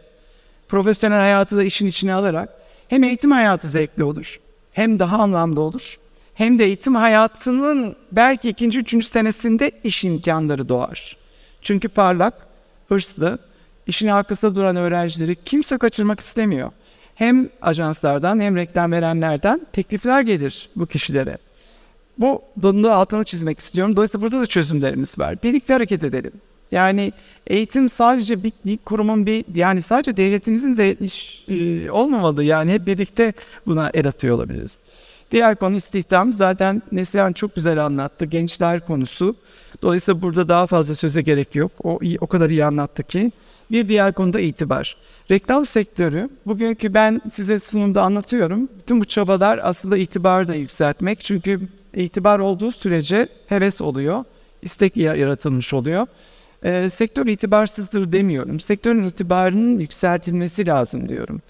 profesyonel 0.71 1.19
hayatı 1.19 1.57
da 1.57 1.65
işin 1.65 1.87
içine 1.87 2.15
alarak 2.15 2.49
hem 2.89 3.05
eğitim 3.05 3.31
hayatı 3.31 3.69
zevkli 3.69 4.05
olur, 4.05 4.41
hem 4.73 4.99
daha 4.99 5.19
anlamlı 5.19 5.61
olur, 5.61 5.99
hem 6.35 6.59
de 6.59 6.65
eğitim 6.65 6.95
hayatının 6.95 7.97
belki 8.13 8.49
ikinci, 8.49 8.79
üçüncü 8.79 9.07
senesinde 9.07 9.71
iş 9.85 10.05
imkanları 10.05 10.69
doğar. 10.69 11.17
Çünkü 11.63 11.89
parlak, 11.89 12.35
hırslı, 12.89 13.39
işin 13.87 14.09
arkasında 14.09 14.55
duran 14.55 14.77
öğrencileri 14.77 15.37
kimse 15.45 15.79
kaçırmak 15.79 16.21
istemiyor. 16.21 16.71
Hem 17.15 17.49
ajanslardan 17.63 18.41
hem 18.41 18.57
reklam 18.57 18.93
verenlerden 18.93 19.61
teklifler 19.73 20.21
gelir 20.21 20.69
bu 20.77 20.87
kişilere. 20.87 21.39
Bu 22.19 22.43
donunu 22.63 22.91
altını 22.91 23.25
çizmek 23.25 23.59
istiyorum. 23.59 23.97
Dolayısıyla 23.97 24.27
burada 24.27 24.41
da 24.41 24.47
çözümlerimiz 24.47 25.19
var. 25.19 25.43
Birlikte 25.43 25.73
hareket 25.73 26.05
edelim. 26.05 26.33
Yani 26.73 27.13
eğitim 27.47 27.89
sadece 27.89 28.43
bir, 28.43 28.53
bir 28.67 28.79
kurumun 28.79 29.27
bir 29.27 29.45
yani 29.55 29.83
sadece 29.83 30.17
devletimizin 30.17 30.77
de 30.77 30.95
iş 30.95 31.45
e, 31.49 31.91
olmamalı. 31.91 32.45
Yani 32.45 32.73
hep 32.73 32.87
birlikte 32.87 33.33
buna 33.67 33.91
el 33.95 34.09
atıyor 34.09 34.37
olabiliriz. 34.37 34.79
Diğer 35.33 35.57
konu 35.57 35.77
istihdam. 35.77 36.33
Zaten 36.33 36.83
Neslihan 36.93 37.33
çok 37.33 37.55
güzel 37.55 37.87
anlattı. 37.87 38.25
Gençler 38.25 38.87
konusu. 38.87 39.37
Dolayısıyla 39.83 40.23
burada 40.23 40.49
daha 40.49 40.67
fazla 40.67 40.95
söze 40.95 41.23
gerek 41.23 41.55
yok. 41.55 41.73
O 41.85 41.99
iyi, 42.03 42.19
o 42.21 42.27
kadar 42.27 42.51
iyi 42.51 42.65
anlattı 42.65 43.03
ki. 43.03 43.33
Bir 43.71 43.89
diğer 43.89 44.13
konuda 44.13 44.41
itibar. 44.41 44.97
Reklam 45.31 45.67
sektörü, 45.67 46.29
bugünkü 46.47 46.95
ben 46.95 47.21
size 47.31 47.59
sunumda 47.59 48.03
anlatıyorum. 48.03 48.69
Bütün 48.79 49.01
bu 49.01 49.05
çabalar 49.05 49.61
aslında 49.63 49.97
itibarı 49.97 50.49
da 50.49 50.55
yükseltmek. 50.55 51.21
Çünkü 51.25 51.61
itibar 51.95 52.39
olduğu 52.39 52.71
sürece 52.73 53.29
heves 53.47 53.81
oluyor, 53.81 54.25
istek 54.63 54.97
ya- 54.97 55.15
yaratılmış 55.15 55.75
oluyor. 55.75 56.07
Ee, 56.65 56.91
sektör 56.91 57.27
itibarsızdır 57.27 58.13
demiyorum. 58.13 58.61
Sektörün 58.61 59.03
itibarının 59.03 59.79
yükseltilmesi 59.79 60.67
lazım 60.67 61.09
diyorum. 61.09 61.41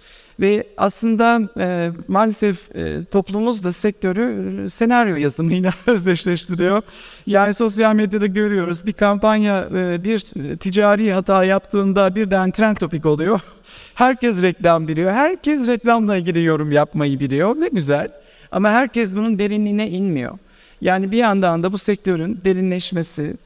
Ve 0.41 0.65
aslında 0.77 1.41
e, 1.59 1.91
maalesef 2.09 2.77
e, 2.77 3.05
toplumumuz 3.05 3.65
da 3.65 3.73
sektörü 3.73 4.65
e, 4.67 4.71
senaryo 4.71 5.17
yazımıyla 5.17 5.73
özdeşleştiriyor. 5.87 6.83
Yani 7.27 7.55
sosyal 7.55 7.95
medyada 7.95 8.27
görüyoruz 8.27 8.87
bir 8.87 8.93
kampanya 8.93 9.69
e, 9.77 10.05
bir 10.05 10.53
e, 10.53 10.57
ticari 10.57 11.13
hata 11.13 11.45
yaptığında 11.45 12.15
birden 12.15 12.51
trend 12.51 12.77
topik 12.77 13.07
oluyor. 13.07 13.41
Herkes 13.95 14.43
reklam 14.43 14.89
biliyor. 14.89 15.13
Herkes 15.13 15.67
reklamla 15.67 16.17
ilgili 16.17 16.43
yorum 16.43 16.73
yapmayı 16.73 17.21
biliyor. 17.21 17.57
Ne 17.57 17.69
güzel. 17.69 18.09
Ama 18.53 18.71
herkes 18.71 19.15
bunun 19.15 19.39
derinliğine 19.39 19.89
inmiyor. 19.89 20.39
Yani 20.81 21.11
bir 21.11 21.17
yandan 21.17 21.63
da 21.63 21.73
bu 21.73 21.79
sektörün 21.79 22.41
derinleşmesi, 22.45 23.37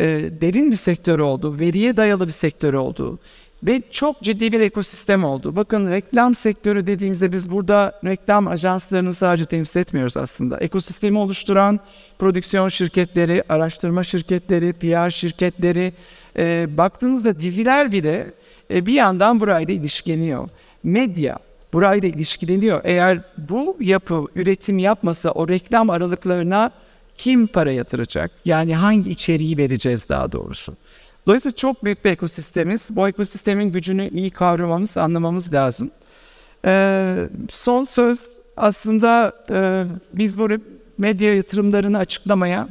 e, 0.00 0.06
derin 0.40 0.70
bir 0.70 0.76
sektör 0.76 1.18
olduğu, 1.18 1.58
veriye 1.58 1.96
dayalı 1.96 2.26
bir 2.26 2.32
sektör 2.32 2.74
olduğu 2.74 3.18
ve 3.66 3.82
çok 3.90 4.22
ciddi 4.22 4.52
bir 4.52 4.60
ekosistem 4.60 5.24
oldu. 5.24 5.56
Bakın 5.56 5.90
reklam 5.90 6.34
sektörü 6.34 6.86
dediğimizde 6.86 7.32
biz 7.32 7.50
burada 7.50 8.00
reklam 8.04 8.48
ajanslarını 8.48 9.14
sadece 9.14 9.44
temsil 9.44 9.80
etmiyoruz 9.80 10.16
aslında. 10.16 10.58
Ekosistemi 10.58 11.18
oluşturan 11.18 11.80
prodüksiyon 12.18 12.68
şirketleri, 12.68 13.42
araştırma 13.48 14.02
şirketleri, 14.02 14.72
PR 14.72 15.10
şirketleri, 15.10 15.92
e, 16.38 16.66
baktığınızda 16.76 17.40
diziler 17.40 17.92
bile 17.92 18.26
e, 18.70 18.86
bir 18.86 18.92
yandan 18.92 19.40
burayla 19.40 19.74
ilişkileniyor. 19.74 20.48
Medya 20.82 21.38
burayla 21.72 22.08
ilişkileniyor. 22.08 22.80
Eğer 22.84 23.20
bu 23.38 23.76
yapı 23.80 24.24
üretim 24.34 24.78
yapmasa 24.78 25.30
o 25.30 25.48
reklam 25.48 25.90
aralıklarına 25.90 26.70
kim 27.18 27.46
para 27.46 27.72
yatıracak? 27.72 28.30
Yani 28.44 28.76
hangi 28.76 29.10
içeriği 29.10 29.56
vereceğiz 29.58 30.08
daha 30.08 30.32
doğrusu. 30.32 30.74
Dolayısıyla 31.26 31.56
çok 31.56 31.84
büyük 31.84 32.04
bir 32.04 32.10
ekosistemiz. 32.10 32.88
Bu 32.90 33.08
ekosistemin 33.08 33.72
gücünü 33.72 34.08
iyi 34.08 34.30
kavramamız, 34.30 34.96
anlamamız 34.96 35.52
lazım. 35.52 35.90
Ee, 36.64 37.16
son 37.48 37.84
söz 37.84 38.20
aslında 38.56 39.32
e, 39.50 39.84
biz 40.12 40.38
böyle 40.38 40.58
medya 40.98 41.34
yatırımlarını 41.34 41.98
açıklamaya 41.98 42.68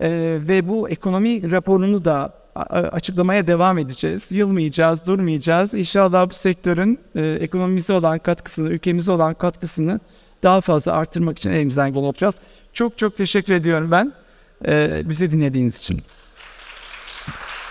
e, 0.00 0.38
ve 0.48 0.68
bu 0.68 0.88
ekonomi 0.88 1.50
raporunu 1.50 2.04
da 2.04 2.40
açıklamaya 2.70 3.46
devam 3.46 3.78
edeceğiz. 3.78 4.26
Yılmayacağız, 4.30 5.06
durmayacağız. 5.06 5.74
İnşallah 5.74 6.30
bu 6.30 6.34
sektörün 6.34 6.98
e, 7.14 7.30
ekonomimize 7.30 7.92
olan 7.92 8.18
katkısını, 8.18 8.70
ülkemize 8.70 9.10
olan 9.10 9.34
katkısını 9.34 10.00
daha 10.42 10.60
fazla 10.60 10.92
artırmak 10.92 11.38
için 11.38 11.50
elimizden 11.50 11.92
gelen 11.92 12.06
yapacağız. 12.06 12.34
Çok 12.72 12.98
çok 12.98 13.16
teşekkür 13.16 13.52
ediyorum 13.54 13.90
ben. 13.90 14.12
Ee, 14.66 15.02
bizi 15.04 15.30
dinlediğiniz 15.30 15.78
için. 15.78 16.02